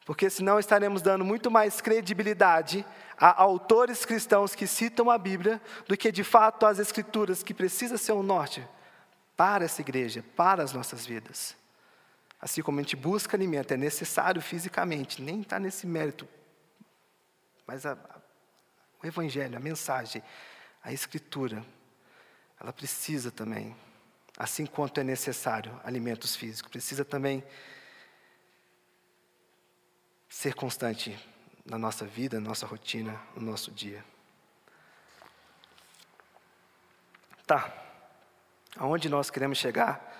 Porque 0.06 0.30
senão 0.30 0.58
estaremos 0.58 1.02
dando 1.02 1.22
muito 1.22 1.50
mais 1.50 1.78
credibilidade 1.78 2.86
a 3.18 3.42
autores 3.42 4.06
cristãos 4.06 4.54
que 4.54 4.66
citam 4.66 5.10
a 5.10 5.18
Bíblia 5.18 5.60
do 5.86 5.94
que 5.94 6.10
de 6.10 6.24
fato 6.24 6.64
as 6.64 6.78
Escrituras, 6.78 7.42
que 7.42 7.52
precisa 7.52 7.98
ser 7.98 8.12
um 8.12 8.22
norte 8.22 8.66
para 9.36 9.66
essa 9.66 9.82
igreja, 9.82 10.24
para 10.34 10.62
as 10.62 10.72
nossas 10.72 11.04
vidas. 11.04 11.60
Assim 12.42 12.60
como 12.60 12.80
a 12.80 12.82
gente 12.82 12.96
busca 12.96 13.36
alimento, 13.36 13.72
é 13.72 13.76
necessário 13.76 14.42
fisicamente, 14.42 15.22
nem 15.22 15.42
está 15.42 15.60
nesse 15.60 15.86
mérito, 15.86 16.28
mas 17.64 17.86
a, 17.86 17.92
a, 17.92 18.20
o 19.00 19.06
Evangelho, 19.06 19.56
a 19.56 19.60
mensagem, 19.60 20.20
a 20.82 20.92
Escritura, 20.92 21.64
ela 22.60 22.72
precisa 22.72 23.30
também, 23.30 23.76
assim 24.36 24.66
quanto 24.66 24.98
é 24.98 25.04
necessário 25.04 25.80
alimentos 25.84 26.34
físicos, 26.34 26.68
precisa 26.68 27.04
também 27.04 27.44
ser 30.28 30.54
constante 30.54 31.16
na 31.64 31.78
nossa 31.78 32.04
vida, 32.04 32.40
na 32.40 32.48
nossa 32.48 32.66
rotina, 32.66 33.20
no 33.36 33.42
nosso 33.42 33.70
dia. 33.70 34.04
Tá. 37.46 37.72
Aonde 38.76 39.08
nós 39.08 39.30
queremos 39.30 39.58
chegar 39.58 40.11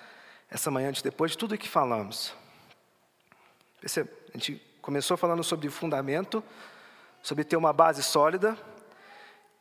essa 0.53 0.71
manhã, 0.71 0.93
depois 1.03 1.31
de 1.31 1.39
tudo 1.39 1.57
que 1.57 1.69
falamos? 1.69 2.35
Percebe? 3.81 4.11
A 4.35 4.37
gente 4.37 4.63
começou 4.83 5.17
falando 5.17 5.43
sobre 5.43 5.71
fundamento, 5.71 6.45
sobre 7.23 7.43
ter 7.43 7.57
uma 7.57 7.73
base 7.73 8.03
sólida, 8.03 8.57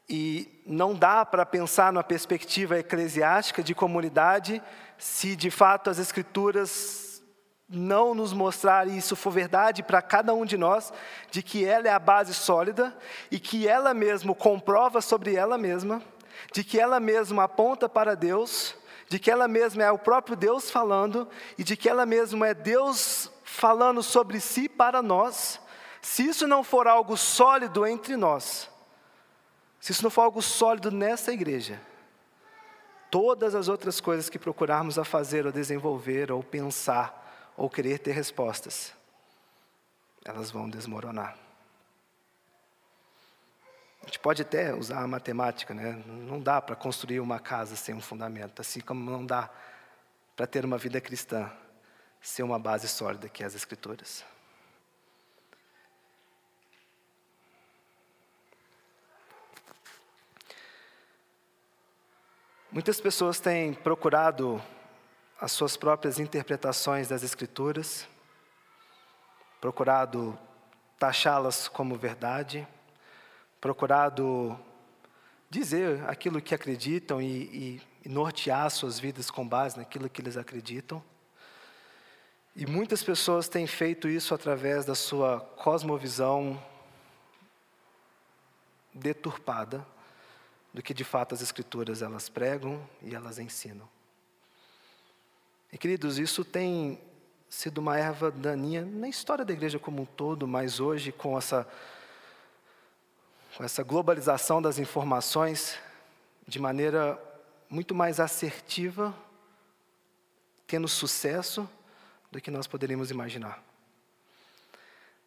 e 0.10 0.62
não 0.66 0.94
dá 0.94 1.26
para 1.26 1.46
pensar 1.46 1.94
numa 1.94 2.04
perspectiva 2.04 2.78
eclesiástica 2.78 3.64
de 3.64 3.74
comunidade 3.74 4.62
se 4.98 5.34
de 5.34 5.50
fato 5.50 5.90
as 5.90 5.98
Escrituras 5.98 7.24
não 7.70 8.14
nos 8.14 8.34
mostrar, 8.34 8.86
e 8.86 8.98
isso 8.98 9.16
for 9.16 9.32
verdade 9.32 9.82
para 9.82 10.02
cada 10.02 10.34
um 10.34 10.44
de 10.44 10.58
nós, 10.58 10.92
de 11.32 11.42
que 11.42 11.64
ela 11.64 11.88
é 11.88 11.92
a 11.92 12.00
base 12.00 12.34
sólida 12.34 12.94
e 13.32 13.40
que 13.40 13.66
ela 13.66 13.94
mesma 13.94 14.36
comprova 14.36 15.00
sobre 15.00 15.36
ela 15.36 15.58
mesma, 15.58 16.04
de 16.52 16.66
que 16.66 16.78
ela 16.78 17.00
mesma 17.00 17.46
aponta 17.46 17.88
para 17.88 18.14
Deus, 18.14 18.76
de 19.12 19.20
que 19.20 19.30
ela 19.30 19.46
mesma 19.46 19.84
é 19.84 19.92
o 19.92 20.00
próprio 20.00 20.38
Deus 20.38 20.72
falando 20.72 21.28
e 21.58 21.66
de 21.66 21.76
que 21.76 21.90
ela 21.90 22.06
mesma 22.06 22.48
é 22.48 22.54
Deus 22.54 23.30
falando 23.44 24.02
sobre 24.02 24.40
si 24.40 24.70
para 24.70 25.02
nós, 25.02 25.60
se 26.02 26.24
isso 26.24 26.48
não 26.48 26.64
for 26.64 26.88
algo 26.88 27.18
sólido 27.18 27.86
entre 27.86 28.16
nós, 28.16 28.70
se 29.82 29.92
isso 29.92 30.02
não 30.02 30.10
for 30.10 30.22
algo 30.22 30.42
sólido 30.42 30.90
nessa 30.90 31.34
igreja, 31.34 31.82
todas 33.10 33.54
as 33.54 33.68
outras 33.68 34.00
coisas 34.00 34.30
que 34.30 34.40
procurarmos 34.40 34.98
a 34.98 35.04
fazer 35.04 35.46
ou 35.46 35.52
desenvolver 35.52 36.32
ou 36.32 36.42
pensar, 36.42 37.52
ou 37.58 37.70
querer 37.70 38.00
ter 38.00 38.14
respostas, 38.14 38.94
elas 40.24 40.50
vão 40.52 40.70
desmoronar. 40.70 41.36
A 44.02 44.06
gente 44.06 44.20
pode 44.20 44.42
até 44.42 44.74
usar 44.74 45.02
a 45.02 45.08
matemática, 45.08 45.74
né? 45.74 46.02
não 46.08 46.40
dá 46.40 46.60
para 46.62 46.76
construir 46.76 47.20
uma 47.20 47.40
casa 47.40 47.76
sem 47.76 47.94
um 47.94 48.02
fundamento, 48.02 48.60
assim 48.60 48.80
como 48.80 49.10
não 49.10 49.26
dá 49.26 49.50
para 50.36 50.48
ter 50.48 50.66
uma 50.66 50.78
vida 50.78 51.00
cristã 51.00 51.52
sem 52.22 52.44
uma 52.44 52.60
base 52.60 52.88
sólida 52.88 53.30
que 53.30 53.44
é 53.44 53.46
as 53.46 53.56
Escrituras. 53.56 54.24
Muitas 62.72 63.02
pessoas 63.02 63.40
têm 63.40 63.74
procurado 63.74 64.64
as 65.40 65.52
suas 65.52 65.76
próprias 65.76 66.20
interpretações 66.20 67.10
das 67.10 67.22
Escrituras, 67.22 68.08
procurado 69.60 70.40
taxá-las 70.98 71.68
como 71.68 71.98
verdade, 71.98 72.66
procurado 73.62 74.60
dizer 75.48 76.04
aquilo 76.10 76.42
que 76.42 76.56
acreditam 76.56 77.22
e, 77.22 77.26
e, 77.26 77.82
e 78.06 78.10
nortear 78.10 78.70
suas 78.72 79.00
vidas 79.00 79.30
com 79.30 79.48
base 79.48 79.78
naquilo 79.78 80.10
que 80.10 80.20
eles 80.20 80.36
acreditam. 80.36 81.04
E 82.56 82.66
muitas 82.66 83.04
pessoas 83.04 83.48
têm 83.48 83.68
feito 83.68 84.10
isso 84.10 84.34
através 84.34 84.84
da 84.84 84.96
sua 84.96 85.40
cosmovisão 85.40 86.62
deturpada 88.94 89.86
do 90.74 90.82
que 90.82 90.94
de 90.94 91.04
fato 91.04 91.34
as 91.34 91.42
escrituras 91.42 92.02
elas 92.02 92.28
pregam 92.28 92.82
e 93.02 93.14
elas 93.14 93.38
ensinam. 93.40 93.88
E 95.72 95.78
queridos, 95.78 96.18
isso 96.18 96.44
tem 96.44 97.00
sido 97.48 97.78
uma 97.78 97.98
erva 97.98 98.32
daninha 98.32 98.84
na 98.84 99.08
história 99.08 99.46
da 99.46 99.54
igreja 99.54 99.78
como 99.78 100.02
um 100.02 100.06
todo, 100.06 100.48
mas 100.48 100.80
hoje 100.80 101.12
com 101.12 101.38
essa 101.38 101.68
com 103.62 103.66
essa 103.66 103.84
globalização 103.84 104.60
das 104.60 104.80
informações 104.80 105.78
de 106.48 106.58
maneira 106.58 107.16
muito 107.70 107.94
mais 107.94 108.20
assertiva, 108.20 109.16
tendo 110.66 110.88
sucesso 110.88 111.70
do 112.32 112.42
que 112.42 112.50
nós 112.50 112.66
poderíamos 112.66 113.12
imaginar. 113.12 113.64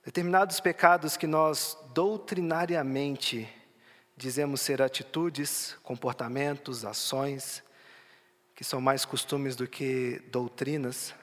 Determinados 0.04 0.58
pecados 0.58 1.16
que 1.16 1.28
nós 1.28 1.78
doutrinariamente 1.94 3.48
dizemos 4.16 4.60
ser 4.62 4.82
atitudes, 4.82 5.76
comportamentos, 5.84 6.84
ações, 6.84 7.62
que 8.56 8.64
são 8.64 8.80
mais 8.80 9.04
costumes 9.04 9.54
do 9.54 9.68
que 9.68 10.20
doutrinas, 10.32 11.14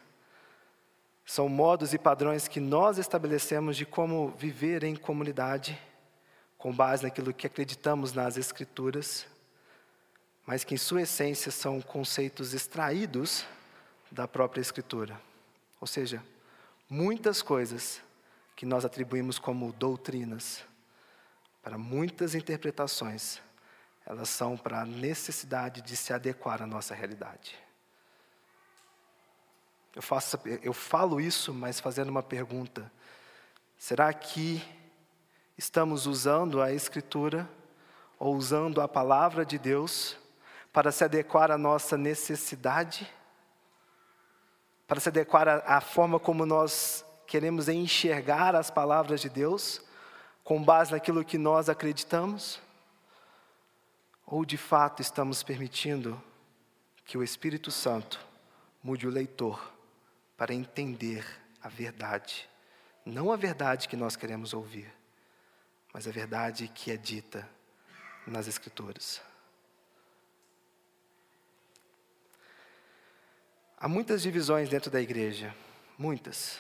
são 1.26 1.50
modos 1.50 1.94
e 1.94 1.98
padrões 1.98 2.48
que 2.48 2.62
nós 2.62 2.98
estabelecemos 2.98 3.76
de 3.76 3.86
como 3.86 4.30
viver 4.30 4.86
em 4.86 4.96
comunidade, 4.96 5.78
com 6.62 6.72
base 6.72 7.02
naquilo 7.02 7.34
que 7.34 7.48
acreditamos 7.48 8.14
nas 8.14 8.38
Escrituras, 8.38 9.26
mas 10.46 10.64
que 10.64 10.76
em 10.76 10.78
sua 10.78 11.02
essência 11.02 11.52
são 11.52 11.82
conceitos 11.82 12.54
extraídos 12.54 13.44
da 14.12 14.28
própria 14.28 14.62
Escritura. 14.62 15.20
Ou 15.80 15.88
seja, 15.88 16.24
muitas 16.88 17.42
coisas 17.42 18.00
que 18.56 18.64
nós 18.64 18.86
atribuímos 18.86 19.40
como 19.40 19.74
doutrinas, 19.74 20.64
para 21.64 21.80
muitas 21.80 22.36
interpretações, 22.36 23.42
elas 24.06 24.30
são 24.30 24.56
para 24.56 24.82
a 24.82 24.86
necessidade 24.86 25.82
de 25.82 25.98
se 25.98 26.14
adequar 26.14 26.62
à 26.62 26.68
nossa 26.68 26.94
realidade. 26.94 27.58
Eu, 29.96 30.02
faço, 30.04 30.40
eu 30.62 30.74
falo 30.74 31.20
isso, 31.20 31.52
mas 31.56 31.80
fazendo 31.80 32.10
uma 32.10 32.22
pergunta: 32.22 32.92
será 33.80 34.14
que 34.14 34.62
estamos 35.58 36.06
usando 36.08 36.62
a 36.62 36.72
Escritura 36.72 37.50
ou 38.18 38.36
usando 38.36 38.82
a 38.82 38.88
palavra 38.88 39.46
de 39.46 39.58
Deus 39.58 40.18
para 40.72 40.92
se 40.92 41.04
adequar 41.04 41.52
à 41.52 41.58
nossa 41.58 41.98
necessidade? 41.98 43.12
Para 44.88 45.00
se 45.00 45.10
adequar 45.10 45.48
à, 45.48 45.78
à 45.78 45.82
forma 45.82 46.20
como 46.20 46.46
nós 46.46 47.06
queremos 47.28 47.70
enxergar 47.70 48.56
as 48.56 48.70
palavras 48.70 49.22
de 49.22 49.30
Deus, 49.30 49.82
com 50.44 50.64
base 50.64 50.92
naquilo 50.92 51.24
que 51.24 51.38
nós 51.38 51.70
acreditamos? 51.70 52.62
Ou 54.26 54.46
de 54.46 54.58
fato 54.58 55.02
estamos 55.02 55.44
permitindo 55.44 56.22
que 57.06 57.18
o 57.18 57.24
Espírito 57.24 57.72
Santo 57.72 58.20
mude 58.84 59.08
o 59.08 59.12
leitor 59.12 59.74
para 60.38 60.54
entender 60.54 61.26
a 61.62 61.70
verdade, 61.70 62.50
não 63.06 63.32
a 63.32 63.36
verdade 63.36 63.88
que 63.88 63.96
nós 63.96 64.16
queremos 64.16 64.54
ouvir, 64.54 64.92
mas 65.94 66.08
a 66.08 66.12
verdade 66.12 66.68
que 66.68 66.92
é 66.92 66.98
dita 66.98 67.48
nas 68.26 68.48
Escrituras. 68.48 69.22
Há 73.78 73.88
muitas 73.88 74.22
divisões 74.22 74.70
dentro 74.70 74.92
da 74.92 75.02
igreja, 75.02 75.56
muitas. 75.98 76.60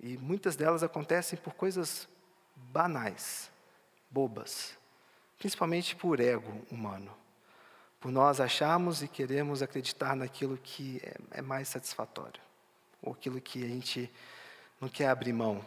E 0.00 0.16
muitas 0.18 0.56
delas 0.56 0.82
acontecem 0.82 1.38
por 1.38 1.54
coisas 1.54 2.08
banais, 2.56 3.50
bobas 4.10 4.76
principalmente 5.44 5.94
por 5.94 6.20
ego 6.20 6.64
humano, 6.70 7.14
por 8.00 8.10
nós 8.10 8.40
acharmos 8.40 9.02
e 9.02 9.08
queremos 9.08 9.62
acreditar 9.62 10.16
naquilo 10.16 10.56
que 10.56 11.00
é, 11.02 11.38
é 11.38 11.42
mais 11.42 11.68
satisfatório, 11.68 12.40
ou 13.02 13.12
aquilo 13.12 13.40
que 13.40 13.62
a 13.62 13.68
gente 13.68 14.10
não 14.80 14.88
quer 14.88 15.08
abrir 15.08 15.32
mão. 15.34 15.64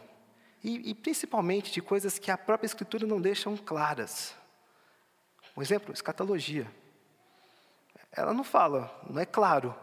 E, 0.62 0.90
e, 0.90 0.94
principalmente 0.94 1.70
de 1.70 1.80
coisas 1.80 2.18
que 2.18 2.30
a 2.30 2.38
própria 2.38 2.66
Escritura 2.66 3.06
não 3.06 3.20
deixam 3.20 3.56
claras. 3.56 4.34
Um 5.56 5.62
exemplo, 5.62 5.92
escatologia. 5.92 6.70
Ela 8.10 8.34
não 8.34 8.42
fala, 8.42 8.92
não 9.08 9.20
é 9.20 9.26
claro 9.26 9.74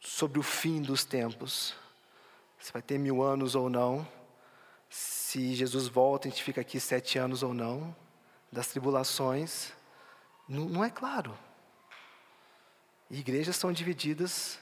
sobre 0.00 0.38
o 0.38 0.42
fim 0.42 0.80
dos 0.80 1.04
tempos, 1.04 1.74
se 2.60 2.72
vai 2.72 2.82
ter 2.82 2.98
mil 2.98 3.22
anos 3.22 3.54
ou 3.54 3.68
não, 3.68 4.06
se 4.88 5.54
Jesus 5.54 5.88
volta, 5.88 6.28
a 6.28 6.30
gente 6.30 6.44
fica 6.44 6.60
aqui 6.60 6.78
sete 6.78 7.18
anos 7.18 7.42
ou 7.42 7.52
não, 7.52 7.94
das 8.52 8.68
tribulações, 8.68 9.72
não, 10.48 10.66
não 10.66 10.84
é 10.84 10.90
claro. 10.90 11.36
E 13.10 13.18
igrejas 13.18 13.56
são 13.56 13.72
divididas 13.72 14.60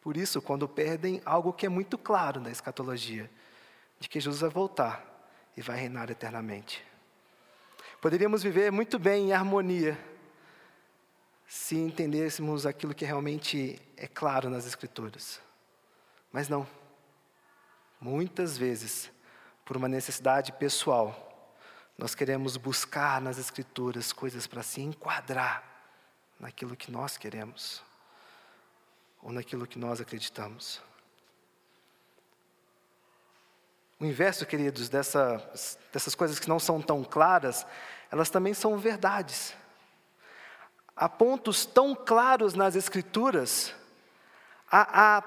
por 0.00 0.16
isso, 0.16 0.40
quando 0.40 0.68
perdem 0.68 1.20
algo 1.24 1.52
que 1.52 1.66
é 1.66 1.68
muito 1.68 1.98
claro 1.98 2.40
na 2.40 2.50
escatologia, 2.50 3.30
de 3.98 4.08
que 4.08 4.20
Jesus 4.20 4.40
vai 4.40 4.50
voltar 4.50 5.04
e 5.56 5.62
vai 5.62 5.76
reinar 5.76 6.10
eternamente. 6.10 6.84
Poderíamos 8.00 8.42
viver 8.42 8.70
muito 8.70 8.98
bem 8.98 9.28
em 9.28 9.32
harmonia 9.32 9.98
se 11.48 11.76
entendêssemos 11.76 12.66
aquilo 12.66 12.94
que 12.94 13.06
realmente 13.06 13.80
é 13.96 14.06
claro 14.06 14.50
nas 14.50 14.66
Escrituras. 14.66 15.40
Mas 16.30 16.48
não. 16.48 16.68
Muitas 17.98 18.56
vezes, 18.56 19.10
por 19.64 19.76
uma 19.76 19.88
necessidade 19.88 20.52
pessoal, 20.52 21.56
nós 21.96 22.14
queremos 22.14 22.56
buscar 22.56 23.20
nas 23.20 23.38
Escrituras 23.38 24.12
coisas 24.12 24.46
para 24.46 24.62
se 24.62 24.82
enquadrar 24.82 25.64
naquilo 26.38 26.76
que 26.76 26.92
nós 26.92 27.16
queremos 27.16 27.82
ou 29.22 29.32
naquilo 29.32 29.66
que 29.66 29.78
nós 29.78 30.00
acreditamos. 30.00 30.80
O 34.00 34.04
inverso, 34.04 34.46
queridos, 34.46 34.88
dessa, 34.88 35.42
dessas 35.92 36.14
coisas 36.14 36.38
que 36.38 36.48
não 36.48 36.60
são 36.60 36.80
tão 36.80 37.02
claras, 37.02 37.66
elas 38.12 38.30
também 38.30 38.54
são 38.54 38.78
verdades. 38.78 39.54
Há 40.94 41.08
pontos 41.08 41.66
tão 41.66 41.96
claros 41.96 42.54
nas 42.54 42.76
Escrituras, 42.76 43.74
há, 44.70 45.16
há, 45.16 45.24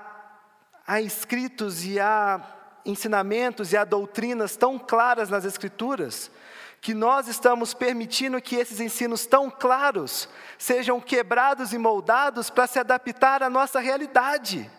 há 0.88 1.01
escritos 1.01 1.84
e 1.84 1.99
há 1.99 2.41
ensinamentos 2.86 3.74
e 3.74 3.78
há 3.78 3.84
doutrinas 3.84 4.55
tão 4.55 4.80
claras 4.80 5.30
nas 5.30 5.43
Escrituras, 5.43 6.32
que 6.80 6.93
nós 6.93 7.28
estamos 7.28 7.74
permitindo 7.74 8.41
que 8.41 8.55
esses 8.55 8.80
ensinos 8.80 9.26
tão 9.26 9.49
claros 9.49 10.30
sejam 10.57 10.99
quebrados 11.01 11.74
e 11.74 11.78
moldados 11.78 12.49
para 12.49 12.67
se 12.67 12.80
adaptar 12.80 13.43
à 13.43 13.49
nossa 13.49 13.82
realidade, 13.82 14.72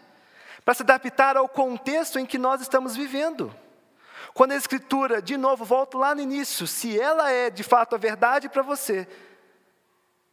para 0.64 0.72
se 0.72 0.82
adaptar 0.82 1.36
ao 1.36 1.47
contexto 1.47 2.18
em 2.18 2.24
que 2.24 2.38
nós 2.38 2.62
estamos 2.62 2.97
vivendo. 2.97 3.55
Quando 4.35 4.53
a 4.53 4.57
Escritura, 4.57 5.20
de 5.20 5.37
novo, 5.37 5.64
volto 5.64 5.99
lá 5.99 6.14
no 6.14 6.20
início, 6.20 6.66
se 6.66 6.99
ela 6.99 7.30
é 7.30 7.51
de 7.51 7.62
fato 7.62 7.95
a 7.95 7.99
verdade 7.99 8.49
para 8.49 8.62
você, 8.62 9.07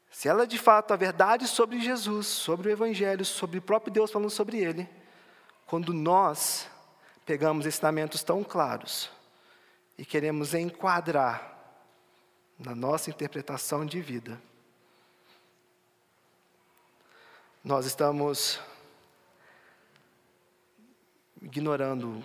se 0.09 0.27
ela 0.27 0.43
é 0.43 0.45
de 0.45 0.57
fato 0.57 0.93
a 0.93 0.97
verdade 0.97 1.47
sobre 1.47 1.79
Jesus, 1.81 2.27
sobre 2.27 2.69
o 2.69 2.71
Evangelho, 2.71 3.25
sobre 3.25 3.59
o 3.59 3.61
próprio 3.61 3.91
Deus 3.91 4.11
falando 4.11 4.29
sobre 4.29 4.57
ele, 4.57 4.89
quando 5.65 5.93
nós 5.93 6.67
pegamos 7.25 7.65
ensinamentos 7.65 8.23
tão 8.23 8.43
claros 8.43 9.11
e 9.97 10.05
queremos 10.05 10.53
enquadrar 10.53 11.57
na 12.57 12.73
nossa 12.73 13.09
interpretação 13.09 13.85
de 13.85 14.01
vida, 14.01 14.41
nós 17.63 17.85
estamos 17.85 18.59
ignorando 21.41 22.23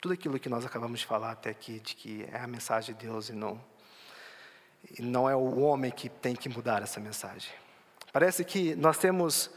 tudo 0.00 0.14
aquilo 0.14 0.38
que 0.38 0.48
nós 0.48 0.64
acabamos 0.64 1.00
de 1.00 1.06
falar 1.06 1.32
até 1.32 1.50
aqui, 1.50 1.80
de 1.80 1.94
que 1.94 2.24
é 2.32 2.38
a 2.38 2.46
mensagem 2.46 2.94
de 2.94 3.06
Deus 3.06 3.28
e 3.28 3.32
não, 3.32 3.60
e 4.98 5.02
não 5.02 5.28
é 5.28 5.34
o 5.34 5.60
homem 5.60 5.90
que 5.90 6.08
tem 6.08 6.36
que 6.36 6.48
mudar 6.48 6.82
essa 6.82 7.00
mensagem. 7.00 7.52
Parece 8.12 8.44
que 8.44 8.74
nós 8.76 8.96
temos 8.98 9.50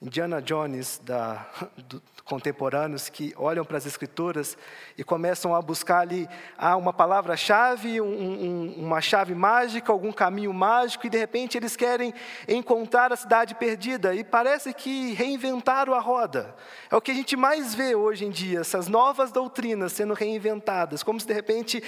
Indiana 0.00 0.40
Jones 0.40 1.00
da, 1.04 1.44
do, 1.76 2.00
contemporâneos 2.24 3.08
que 3.08 3.34
olham 3.36 3.64
para 3.64 3.78
as 3.78 3.86
escrituras 3.86 4.56
e 4.96 5.02
começam 5.02 5.54
a 5.54 5.62
buscar 5.62 6.00
ali 6.00 6.28
ah, 6.56 6.76
uma 6.76 6.92
palavra-chave, 6.92 8.00
um, 8.00 8.06
um, 8.06 8.74
uma 8.76 9.00
chave 9.00 9.34
mágica, 9.34 9.90
algum 9.90 10.12
caminho 10.12 10.52
mágico, 10.52 11.06
e 11.06 11.10
de 11.10 11.18
repente 11.18 11.56
eles 11.56 11.74
querem 11.74 12.14
encontrar 12.46 13.12
a 13.12 13.16
cidade 13.16 13.54
perdida, 13.54 14.14
e 14.14 14.22
parece 14.22 14.72
que 14.72 15.14
reinventaram 15.14 15.94
a 15.94 16.00
roda. 16.00 16.54
É 16.90 16.94
o 16.94 17.00
que 17.00 17.10
a 17.10 17.14
gente 17.14 17.34
mais 17.34 17.74
vê 17.74 17.96
hoje 17.96 18.24
em 18.24 18.30
dia, 18.30 18.60
essas 18.60 18.86
novas 18.88 19.32
doutrinas 19.32 19.92
sendo 19.92 20.14
reinventadas, 20.14 21.02
como 21.02 21.18
se 21.18 21.26
de 21.26 21.32
repente 21.32 21.82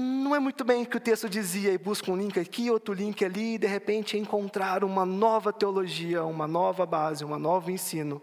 não 0.00 0.34
é 0.34 0.38
muito 0.38 0.64
bem 0.64 0.82
o 0.82 0.86
que 0.86 0.96
o 0.96 1.00
texto 1.00 1.28
dizia, 1.28 1.72
e 1.72 1.78
busca 1.78 2.10
um 2.10 2.16
link 2.16 2.38
aqui, 2.38 2.70
outro 2.70 2.92
link 2.92 3.24
ali, 3.24 3.54
e 3.54 3.58
de 3.58 3.66
repente 3.66 4.18
encontrar 4.18 4.84
uma 4.84 5.06
nova 5.06 5.52
teologia, 5.52 6.22
uma 6.24 6.46
nova 6.46 6.84
base, 6.84 7.24
um 7.24 7.38
novo 7.38 7.70
ensino 7.70 8.20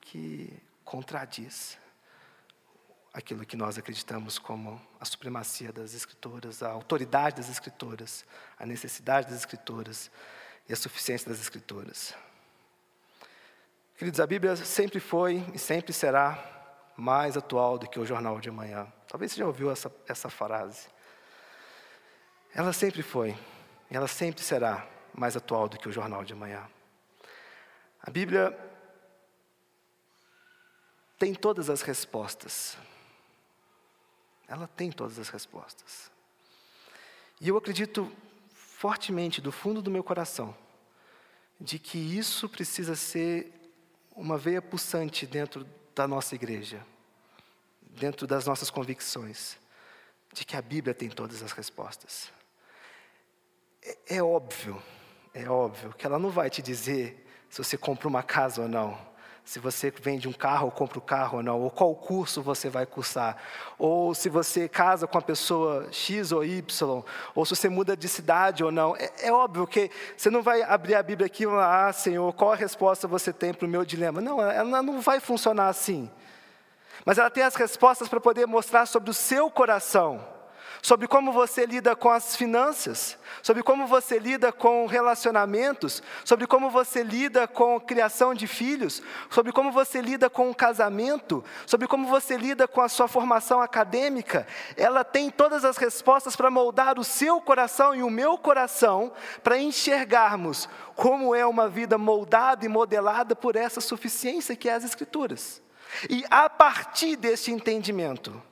que 0.00 0.52
contradiz 0.84 1.78
aquilo 3.14 3.46
que 3.46 3.56
nós 3.56 3.78
acreditamos 3.78 4.38
como 4.38 4.80
a 5.00 5.04
supremacia 5.04 5.72
das 5.72 5.94
Escrituras, 5.94 6.62
a 6.62 6.70
autoridade 6.70 7.36
das 7.36 7.48
Escrituras, 7.48 8.24
a 8.58 8.66
necessidade 8.66 9.28
das 9.28 9.38
Escrituras 9.38 10.10
e 10.68 10.72
a 10.72 10.76
suficiência 10.76 11.30
das 11.30 11.40
Escrituras. 11.40 12.14
Queridos, 13.96 14.20
a 14.20 14.26
Bíblia 14.26 14.56
sempre 14.56 15.00
foi 15.00 15.44
e 15.54 15.58
sempre 15.58 15.92
será 15.92 16.38
mais 16.96 17.36
atual 17.36 17.78
do 17.78 17.88
que 17.88 17.98
o 17.98 18.04
jornal 18.04 18.40
de 18.40 18.48
amanhã. 18.48 18.86
Talvez 19.12 19.30
você 19.32 19.40
já 19.40 19.46
ouviu 19.46 19.70
essa, 19.70 19.94
essa 20.08 20.30
frase. 20.30 20.88
Ela 22.54 22.72
sempre 22.72 23.02
foi, 23.02 23.36
ela 23.90 24.08
sempre 24.08 24.42
será 24.42 24.88
mais 25.12 25.36
atual 25.36 25.68
do 25.68 25.78
que 25.78 25.86
o 25.86 25.92
jornal 25.92 26.24
de 26.24 26.32
amanhã. 26.32 26.66
A 28.00 28.10
Bíblia 28.10 28.58
tem 31.18 31.34
todas 31.34 31.68
as 31.68 31.82
respostas. 31.82 32.78
Ela 34.48 34.66
tem 34.66 34.90
todas 34.90 35.18
as 35.18 35.28
respostas. 35.28 36.10
E 37.38 37.50
eu 37.50 37.56
acredito 37.58 38.10
fortemente, 38.54 39.42
do 39.42 39.52
fundo 39.52 39.82
do 39.82 39.90
meu 39.90 40.02
coração, 40.02 40.56
de 41.60 41.78
que 41.78 41.98
isso 41.98 42.48
precisa 42.48 42.96
ser 42.96 43.52
uma 44.16 44.38
veia 44.38 44.62
pulsante 44.62 45.26
dentro 45.26 45.68
da 45.94 46.08
nossa 46.08 46.34
igreja, 46.34 46.82
dentro 47.92 48.26
das 48.26 48.46
nossas 48.46 48.70
convicções, 48.70 49.56
de 50.32 50.44
que 50.44 50.56
a 50.56 50.62
Bíblia 50.62 50.94
tem 50.94 51.08
todas 51.08 51.42
as 51.42 51.52
respostas. 51.52 52.32
É, 53.82 54.16
é 54.16 54.22
óbvio, 54.22 54.82
é 55.34 55.48
óbvio 55.48 55.92
que 55.94 56.06
ela 56.06 56.18
não 56.18 56.30
vai 56.30 56.50
te 56.50 56.62
dizer 56.62 57.26
se 57.48 57.62
você 57.62 57.76
compra 57.76 58.08
uma 58.08 58.22
casa 58.22 58.62
ou 58.62 58.68
não 58.68 59.12
se 59.44 59.58
você 59.58 59.90
vende 59.90 60.28
um 60.28 60.32
carro 60.32 60.66
ou 60.66 60.70
compra 60.70 60.98
o 60.98 61.02
um 61.02 61.04
carro 61.04 61.38
ou 61.38 61.42
não, 61.42 61.60
ou 61.60 61.70
qual 61.70 61.94
curso 61.94 62.42
você 62.42 62.68
vai 62.68 62.86
cursar, 62.86 63.36
ou 63.78 64.14
se 64.14 64.28
você 64.28 64.68
casa 64.68 65.06
com 65.06 65.18
a 65.18 65.22
pessoa 65.22 65.88
X 65.90 66.30
ou 66.32 66.44
Y, 66.44 67.04
ou 67.34 67.44
se 67.44 67.56
você 67.56 67.68
muda 67.68 67.96
de 67.96 68.08
cidade 68.08 68.62
ou 68.62 68.70
não. 68.70 68.96
É, 68.96 69.10
é 69.22 69.32
óbvio 69.32 69.66
que 69.66 69.90
você 70.16 70.30
não 70.30 70.42
vai 70.42 70.62
abrir 70.62 70.94
a 70.94 71.02
Bíblia 71.02 71.26
aqui 71.26 71.42
e 71.42 71.46
falar, 71.46 71.88
ah, 71.88 71.92
Senhor, 71.92 72.32
qual 72.34 72.52
a 72.52 72.56
resposta 72.56 73.08
você 73.08 73.32
tem 73.32 73.52
para 73.52 73.66
o 73.66 73.68
meu 73.68 73.84
dilema? 73.84 74.20
Não, 74.20 74.40
ela 74.40 74.82
não 74.82 75.00
vai 75.00 75.18
funcionar 75.18 75.68
assim. 75.68 76.10
Mas 77.04 77.18
ela 77.18 77.30
tem 77.30 77.42
as 77.42 77.54
respostas 77.54 78.08
para 78.08 78.20
poder 78.20 78.46
mostrar 78.46 78.86
sobre 78.86 79.10
o 79.10 79.14
seu 79.14 79.50
coração 79.50 80.32
sobre 80.82 81.06
como 81.06 81.30
você 81.30 81.64
lida 81.64 81.94
com 81.94 82.10
as 82.10 82.34
finanças, 82.34 83.16
sobre 83.40 83.62
como 83.62 83.86
você 83.86 84.18
lida 84.18 84.50
com 84.50 84.84
relacionamentos, 84.86 86.02
sobre 86.24 86.44
como 86.44 86.68
você 86.68 87.04
lida 87.04 87.46
com 87.46 87.76
a 87.76 87.80
criação 87.80 88.34
de 88.34 88.48
filhos, 88.48 89.00
sobre 89.30 89.52
como 89.52 89.70
você 89.70 90.00
lida 90.00 90.28
com 90.28 90.50
o 90.50 90.54
casamento, 90.54 91.44
sobre 91.66 91.86
como 91.86 92.08
você 92.08 92.36
lida 92.36 92.66
com 92.66 92.80
a 92.80 92.88
sua 92.88 93.06
formação 93.06 93.62
acadêmica. 93.62 94.44
Ela 94.76 95.04
tem 95.04 95.30
todas 95.30 95.64
as 95.64 95.76
respostas 95.76 96.34
para 96.34 96.50
moldar 96.50 96.98
o 96.98 97.04
seu 97.04 97.40
coração 97.40 97.94
e 97.94 98.02
o 98.02 98.10
meu 98.10 98.36
coração 98.36 99.12
para 99.40 99.56
enxergarmos 99.58 100.68
como 100.96 101.32
é 101.32 101.46
uma 101.46 101.68
vida 101.68 101.96
moldada 101.96 102.66
e 102.66 102.68
modelada 102.68 103.36
por 103.36 103.54
essa 103.54 103.80
suficiência 103.80 104.56
que 104.56 104.68
é 104.68 104.74
as 104.74 104.82
Escrituras. 104.82 105.62
E 106.08 106.24
a 106.30 106.48
partir 106.48 107.16
deste 107.16 107.50
entendimento, 107.50 108.42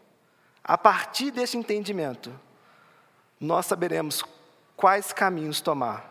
a 0.63 0.77
partir 0.77 1.31
desse 1.31 1.57
entendimento, 1.57 2.33
nós 3.41 3.67
saberemos 3.67 4.23
quais 4.77 5.13
caminhos 5.13 5.61
tomar, 5.61 6.05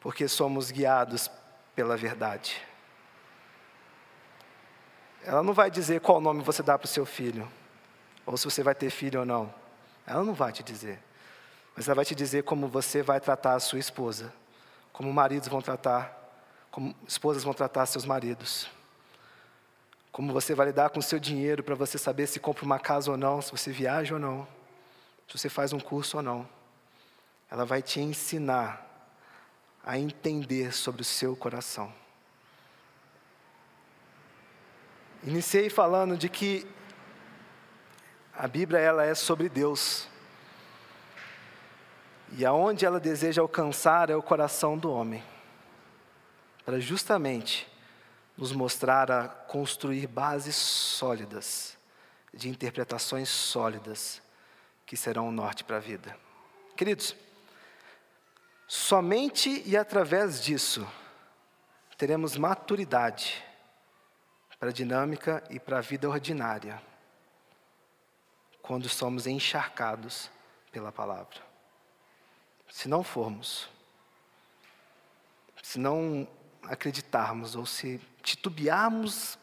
porque 0.00 0.28
somos 0.28 0.70
guiados 0.70 1.30
pela 1.74 1.96
verdade. 1.96 2.60
Ela 5.24 5.42
não 5.42 5.52
vai 5.52 5.70
dizer 5.70 6.00
qual 6.00 6.20
nome 6.20 6.42
você 6.42 6.62
dá 6.62 6.78
para 6.78 6.86
o 6.86 6.88
seu 6.88 7.04
filho, 7.04 7.50
ou 8.24 8.36
se 8.36 8.44
você 8.44 8.62
vai 8.62 8.74
ter 8.74 8.90
filho 8.90 9.20
ou 9.20 9.26
não. 9.26 9.52
Ela 10.06 10.22
não 10.22 10.34
vai 10.34 10.52
te 10.52 10.62
dizer. 10.62 11.02
mas 11.76 11.86
ela 11.86 11.94
vai 11.94 12.04
te 12.04 12.14
dizer 12.14 12.42
como 12.44 12.66
você 12.66 13.02
vai 13.02 13.20
tratar 13.20 13.54
a 13.54 13.60
sua 13.60 13.78
esposa, 13.78 14.32
como 14.92 15.12
maridos 15.12 15.48
vão 15.48 15.62
tratar, 15.62 16.12
como 16.70 16.94
esposas 17.06 17.44
vão 17.44 17.54
tratar 17.54 17.86
seus 17.86 18.04
maridos. 18.04 18.68
Como 20.10 20.32
você 20.32 20.54
vai 20.54 20.66
lidar 20.66 20.90
com 20.90 20.98
o 20.98 21.02
seu 21.02 21.18
dinheiro 21.18 21.62
para 21.62 21.74
você 21.74 21.98
saber 21.98 22.26
se 22.26 22.40
compra 22.40 22.64
uma 22.64 22.78
casa 22.78 23.10
ou 23.10 23.16
não, 23.16 23.40
se 23.40 23.50
você 23.50 23.70
viaja 23.70 24.14
ou 24.14 24.20
não, 24.20 24.46
se 25.26 25.38
você 25.38 25.48
faz 25.48 25.72
um 25.72 25.80
curso 25.80 26.16
ou 26.16 26.22
não. 26.22 26.48
Ela 27.50 27.64
vai 27.64 27.82
te 27.82 28.00
ensinar 28.00 28.84
a 29.84 29.98
entender 29.98 30.72
sobre 30.72 31.02
o 31.02 31.04
seu 31.04 31.34
coração. 31.36 31.92
Iniciei 35.22 35.68
falando 35.68 36.16
de 36.16 36.28
que 36.28 36.66
a 38.34 38.46
Bíblia 38.46 38.78
ela 38.78 39.04
é 39.04 39.14
sobre 39.14 39.48
Deus. 39.48 40.06
E 42.36 42.44
aonde 42.44 42.84
ela 42.84 43.00
deseja 43.00 43.42
alcançar 43.42 44.10
é 44.10 44.16
o 44.16 44.22
coração 44.22 44.78
do 44.78 44.92
homem. 44.92 45.24
Para 46.64 46.78
justamente 46.78 47.66
nos 48.38 48.52
mostrar 48.52 49.10
a 49.10 49.26
construir 49.26 50.06
bases 50.06 50.54
sólidas, 50.54 51.76
de 52.32 52.48
interpretações 52.48 53.28
sólidas, 53.28 54.22
que 54.86 54.96
serão 54.96 55.28
o 55.28 55.32
norte 55.32 55.64
para 55.64 55.78
a 55.78 55.80
vida. 55.80 56.16
Queridos, 56.76 57.16
somente 58.68 59.64
e 59.66 59.76
através 59.76 60.40
disso 60.40 60.88
teremos 61.96 62.36
maturidade 62.36 63.44
para 64.60 64.68
a 64.68 64.72
dinâmica 64.72 65.42
e 65.50 65.58
para 65.58 65.78
a 65.78 65.82
vida 65.82 66.08
ordinária, 66.08 66.80
quando 68.62 68.88
somos 68.88 69.26
encharcados 69.26 70.30
pela 70.70 70.92
palavra. 70.92 71.40
Se 72.70 72.88
não 72.88 73.02
formos, 73.02 73.68
se 75.60 75.76
não 75.80 76.28
acreditarmos 76.62 77.54
ou 77.54 77.64
se 77.64 78.00
titubearmos 78.22 79.38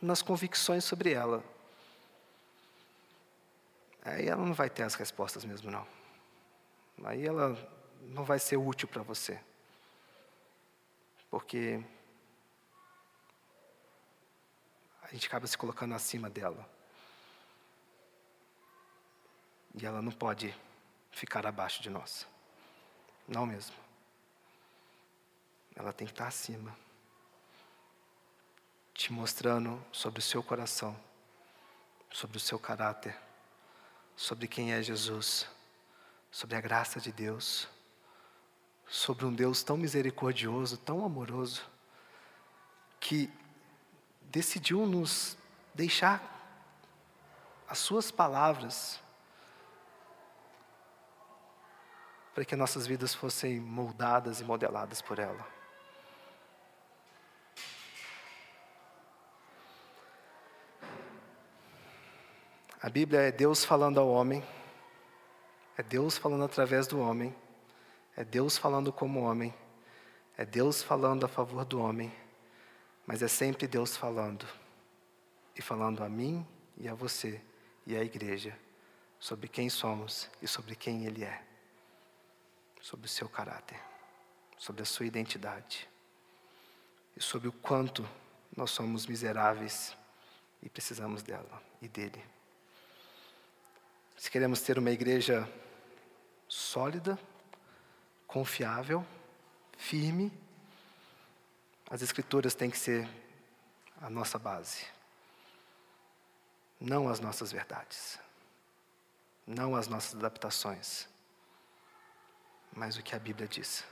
nas 0.00 0.22
convicções 0.22 0.84
sobre 0.84 1.12
ela, 1.12 1.42
aí 4.04 4.26
ela 4.26 4.44
não 4.44 4.54
vai 4.54 4.70
ter 4.70 4.82
as 4.82 4.94
respostas 4.94 5.44
mesmo, 5.44 5.70
não. 5.70 5.86
Aí 7.04 7.26
ela 7.26 7.56
não 8.02 8.24
vai 8.24 8.38
ser 8.38 8.56
útil 8.56 8.88
para 8.88 9.02
você. 9.02 9.40
Porque 11.30 11.82
a 15.02 15.08
gente 15.12 15.26
acaba 15.26 15.46
se 15.46 15.56
colocando 15.56 15.94
acima 15.94 16.28
dela. 16.28 16.68
E 19.74 19.86
ela 19.86 20.02
não 20.02 20.12
pode 20.12 20.54
ficar 21.10 21.46
abaixo 21.46 21.82
de 21.82 21.90
nós. 21.90 22.26
Não 23.26 23.46
mesmo. 23.46 23.87
Ela 25.78 25.92
tem 25.92 26.08
que 26.08 26.12
estar 26.12 26.26
acima 26.26 26.76
te 28.92 29.12
mostrando 29.12 29.80
sobre 29.92 30.18
o 30.18 30.22
seu 30.22 30.42
coração, 30.42 30.98
sobre 32.10 32.36
o 32.36 32.40
seu 32.40 32.58
caráter, 32.58 33.16
sobre 34.16 34.48
quem 34.48 34.72
é 34.72 34.82
Jesus, 34.82 35.46
sobre 36.32 36.56
a 36.56 36.60
graça 36.60 37.00
de 37.00 37.12
Deus, 37.12 37.68
sobre 38.88 39.24
um 39.24 39.32
Deus 39.32 39.62
tão 39.62 39.76
misericordioso, 39.76 40.76
tão 40.78 41.04
amoroso, 41.04 41.62
que 42.98 43.30
decidiu 44.22 44.84
nos 44.84 45.38
deixar 45.72 46.20
as 47.68 47.78
Suas 47.78 48.10
palavras 48.10 48.98
para 52.34 52.44
que 52.44 52.56
nossas 52.56 52.84
vidas 52.84 53.14
fossem 53.14 53.60
moldadas 53.60 54.40
e 54.40 54.44
modeladas 54.44 55.00
por 55.00 55.20
ela. 55.20 55.57
A 62.88 62.90
Bíblia 62.90 63.20
é 63.20 63.30
Deus 63.30 63.66
falando 63.66 64.00
ao 64.00 64.08
homem, 64.08 64.42
é 65.76 65.82
Deus 65.82 66.16
falando 66.16 66.44
através 66.44 66.86
do 66.86 66.98
homem, 66.98 67.36
é 68.16 68.24
Deus 68.24 68.56
falando 68.56 68.90
como 68.90 69.20
homem, 69.20 69.54
é 70.38 70.46
Deus 70.46 70.82
falando 70.82 71.26
a 71.26 71.28
favor 71.28 71.66
do 71.66 71.82
homem, 71.82 72.10
mas 73.06 73.22
é 73.22 73.28
sempre 73.28 73.66
Deus 73.66 73.94
falando, 73.94 74.48
e 75.54 75.60
falando 75.60 76.02
a 76.02 76.08
mim 76.08 76.46
e 76.78 76.88
a 76.88 76.94
você 76.94 77.42
e 77.86 77.94
à 77.94 78.02
igreja, 78.02 78.58
sobre 79.20 79.48
quem 79.48 79.68
somos 79.68 80.30
e 80.40 80.48
sobre 80.48 80.74
quem 80.74 81.04
Ele 81.04 81.24
é, 81.24 81.42
sobre 82.80 83.04
o 83.04 83.10
seu 83.10 83.28
caráter, 83.28 83.78
sobre 84.56 84.80
a 84.80 84.86
sua 84.86 85.04
identidade, 85.04 85.86
e 87.14 87.22
sobre 87.22 87.48
o 87.48 87.52
quanto 87.52 88.08
nós 88.56 88.70
somos 88.70 89.06
miseráveis 89.06 89.94
e 90.62 90.70
precisamos 90.70 91.22
dela 91.22 91.62
e 91.82 91.86
dele. 91.86 92.37
Se 94.18 94.32
queremos 94.32 94.60
ter 94.60 94.76
uma 94.76 94.90
igreja 94.90 95.48
sólida, 96.48 97.16
confiável, 98.26 99.06
firme, 99.76 100.32
as 101.88 102.02
Escrituras 102.02 102.52
têm 102.52 102.68
que 102.68 102.76
ser 102.76 103.08
a 104.02 104.10
nossa 104.10 104.36
base, 104.36 104.84
não 106.80 107.08
as 107.08 107.20
nossas 107.20 107.52
verdades, 107.52 108.18
não 109.46 109.76
as 109.76 109.86
nossas 109.86 110.16
adaptações, 110.16 111.08
mas 112.72 112.96
o 112.96 113.02
que 113.04 113.14
a 113.14 113.20
Bíblia 113.20 113.46
diz. 113.46 113.84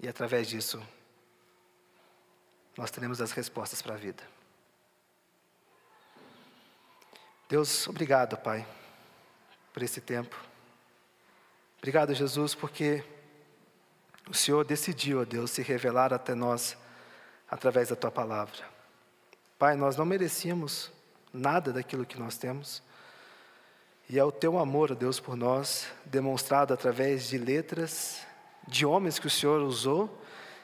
E 0.00 0.08
através 0.08 0.48
disso, 0.48 0.84
nós 2.76 2.90
teremos 2.90 3.20
as 3.20 3.30
respostas 3.30 3.80
para 3.80 3.94
a 3.94 3.96
vida. 3.96 4.35
Deus, 7.48 7.86
obrigado, 7.86 8.36
Pai, 8.36 8.66
por 9.72 9.80
esse 9.80 10.00
tempo. 10.00 10.36
Obrigado, 11.78 12.12
Jesus, 12.12 12.56
porque 12.56 13.04
o 14.28 14.34
Senhor 14.34 14.64
decidiu, 14.64 15.20
ó 15.20 15.24
Deus, 15.24 15.52
se 15.52 15.62
revelar 15.62 16.12
até 16.12 16.34
nós 16.34 16.76
através 17.48 17.90
da 17.90 17.94
tua 17.94 18.10
palavra. 18.10 18.64
Pai, 19.56 19.76
nós 19.76 19.96
não 19.96 20.04
merecíamos 20.04 20.90
nada 21.32 21.72
daquilo 21.72 22.04
que 22.04 22.18
nós 22.18 22.36
temos. 22.36 22.82
E 24.08 24.18
é 24.18 24.24
o 24.24 24.32
teu 24.32 24.58
amor, 24.58 24.90
ó 24.90 24.94
Deus, 24.96 25.20
por 25.20 25.36
nós, 25.36 25.86
demonstrado 26.04 26.74
através 26.74 27.28
de 27.28 27.38
letras 27.38 28.26
de 28.66 28.84
homens 28.84 29.20
que 29.20 29.28
o 29.28 29.30
Senhor 29.30 29.62
usou 29.62 30.20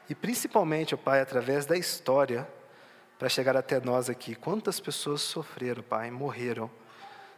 e 0.08 0.16
principalmente, 0.16 0.96
ó 0.96 0.98
Pai, 0.98 1.20
através 1.20 1.64
da 1.64 1.76
história 1.76 2.48
para 3.22 3.28
chegar 3.28 3.56
até 3.56 3.78
nós 3.78 4.10
aqui. 4.10 4.34
Quantas 4.34 4.80
pessoas 4.80 5.20
sofreram, 5.20 5.80
Pai, 5.80 6.10
morreram, 6.10 6.68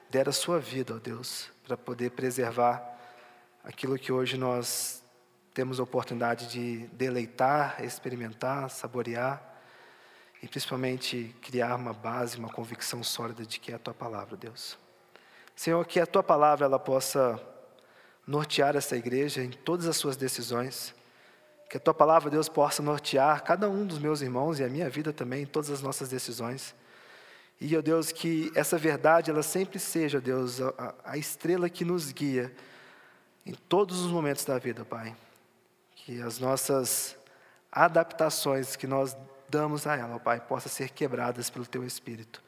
deram 0.08 0.30
a 0.30 0.32
sua 0.32 0.58
vida, 0.58 0.94
ó 0.94 0.98
Deus, 0.98 1.50
para 1.62 1.76
poder 1.76 2.12
preservar 2.12 2.82
aquilo 3.62 3.98
que 3.98 4.10
hoje 4.10 4.38
nós 4.38 5.04
temos 5.52 5.78
a 5.78 5.82
oportunidade 5.82 6.46
de 6.46 6.86
deleitar, 6.94 7.84
experimentar, 7.84 8.70
saborear 8.70 9.42
e 10.42 10.48
principalmente 10.48 11.36
criar 11.42 11.76
uma 11.76 11.92
base, 11.92 12.38
uma 12.38 12.48
convicção 12.48 13.02
sólida 13.02 13.44
de 13.44 13.60
que 13.60 13.70
é 13.70 13.74
a 13.74 13.78
tua 13.78 13.92
palavra, 13.92 14.38
Deus. 14.38 14.78
Senhor, 15.54 15.84
que 15.84 16.00
a 16.00 16.06
tua 16.06 16.22
palavra 16.22 16.64
ela 16.64 16.78
possa 16.78 17.38
nortear 18.26 18.74
essa 18.74 18.96
igreja 18.96 19.42
em 19.42 19.50
todas 19.50 19.86
as 19.86 19.98
suas 19.98 20.16
decisões 20.16 20.94
que 21.68 21.76
a 21.76 21.80
tua 21.80 21.94
palavra, 21.94 22.30
Deus, 22.30 22.48
possa 22.48 22.82
nortear 22.82 23.42
cada 23.42 23.68
um 23.68 23.86
dos 23.86 23.98
meus 23.98 24.20
irmãos 24.20 24.60
e 24.60 24.64
a 24.64 24.68
minha 24.68 24.88
vida 24.88 25.12
também, 25.12 25.46
todas 25.46 25.70
as 25.70 25.82
nossas 25.82 26.08
decisões. 26.08 26.74
E, 27.60 27.76
ó 27.76 27.80
Deus, 27.80 28.12
que 28.12 28.52
essa 28.54 28.76
verdade, 28.76 29.30
ela 29.30 29.42
sempre 29.42 29.78
seja, 29.78 30.20
Deus, 30.20 30.60
a, 30.60 30.94
a 31.04 31.18
estrela 31.18 31.68
que 31.70 31.84
nos 31.84 32.12
guia 32.12 32.52
em 33.46 33.54
todos 33.54 34.00
os 34.00 34.10
momentos 34.10 34.44
da 34.44 34.58
vida, 34.58 34.84
Pai. 34.84 35.14
Que 35.94 36.20
as 36.20 36.38
nossas 36.38 37.16
adaptações 37.70 38.76
que 38.76 38.86
nós 38.86 39.16
damos 39.48 39.86
a 39.86 39.96
ela, 39.96 40.18
Pai, 40.18 40.40
possam 40.40 40.70
ser 40.70 40.90
quebradas 40.90 41.50
pelo 41.50 41.66
Teu 41.66 41.84
Espírito. 41.84 42.42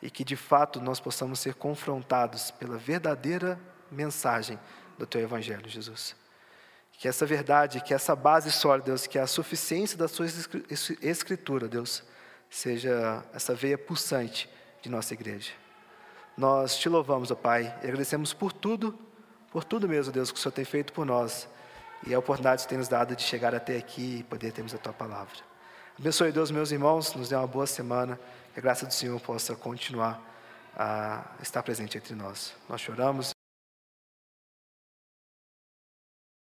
E 0.00 0.10
que, 0.10 0.24
de 0.24 0.36
fato, 0.36 0.80
nós 0.80 1.00
possamos 1.00 1.40
ser 1.40 1.54
confrontados 1.54 2.50
pela 2.50 2.76
verdadeira 2.76 3.58
mensagem 3.90 4.58
do 4.98 5.06
Teu 5.06 5.20
Evangelho, 5.20 5.68
Jesus. 5.68 6.23
Que 6.98 7.08
essa 7.08 7.26
verdade, 7.26 7.80
que 7.80 7.92
essa 7.92 8.14
base 8.16 8.50
sólida, 8.50 8.86
Deus, 8.86 9.06
que 9.06 9.18
a 9.18 9.26
suficiência 9.26 9.98
da 9.98 10.08
sua 10.08 10.26
escritura, 11.02 11.68
Deus, 11.68 12.02
seja 12.48 13.22
essa 13.34 13.54
veia 13.54 13.76
pulsante 13.76 14.48
de 14.80 14.88
nossa 14.88 15.12
igreja. 15.12 15.52
Nós 16.36 16.76
te 16.76 16.88
louvamos, 16.88 17.30
ó 17.30 17.34
Pai, 17.34 17.64
e 17.82 17.86
agradecemos 17.86 18.32
por 18.32 18.52
tudo, 18.52 18.98
por 19.50 19.64
tudo 19.64 19.88
mesmo, 19.88 20.12
Deus, 20.12 20.32
que 20.32 20.38
o 20.38 20.40
Senhor 20.40 20.52
tem 20.52 20.64
feito 20.64 20.92
por 20.92 21.04
nós 21.04 21.48
e 22.06 22.14
a 22.14 22.18
oportunidade 22.18 22.62
que 22.62 22.68
tem 22.68 22.78
nos 22.78 22.88
dado 22.88 23.14
de 23.16 23.22
chegar 23.22 23.54
até 23.54 23.76
aqui 23.76 24.18
e 24.20 24.22
poder 24.24 24.52
termos 24.52 24.74
a 24.74 24.78
tua 24.78 24.92
palavra. 24.92 25.34
Abençoe, 25.98 26.32
Deus, 26.32 26.50
meus 26.50 26.70
irmãos, 26.70 27.14
nos 27.14 27.28
dê 27.28 27.36
uma 27.36 27.46
boa 27.46 27.66
semana, 27.66 28.18
que 28.52 28.60
a 28.60 28.62
graça 28.62 28.84
do 28.86 28.92
Senhor 28.92 29.20
possa 29.20 29.54
continuar 29.54 30.20
a 30.76 31.24
estar 31.40 31.62
presente 31.62 31.96
entre 31.96 32.14
nós. 32.14 32.54
Nós 32.68 32.80
choramos 32.80 33.33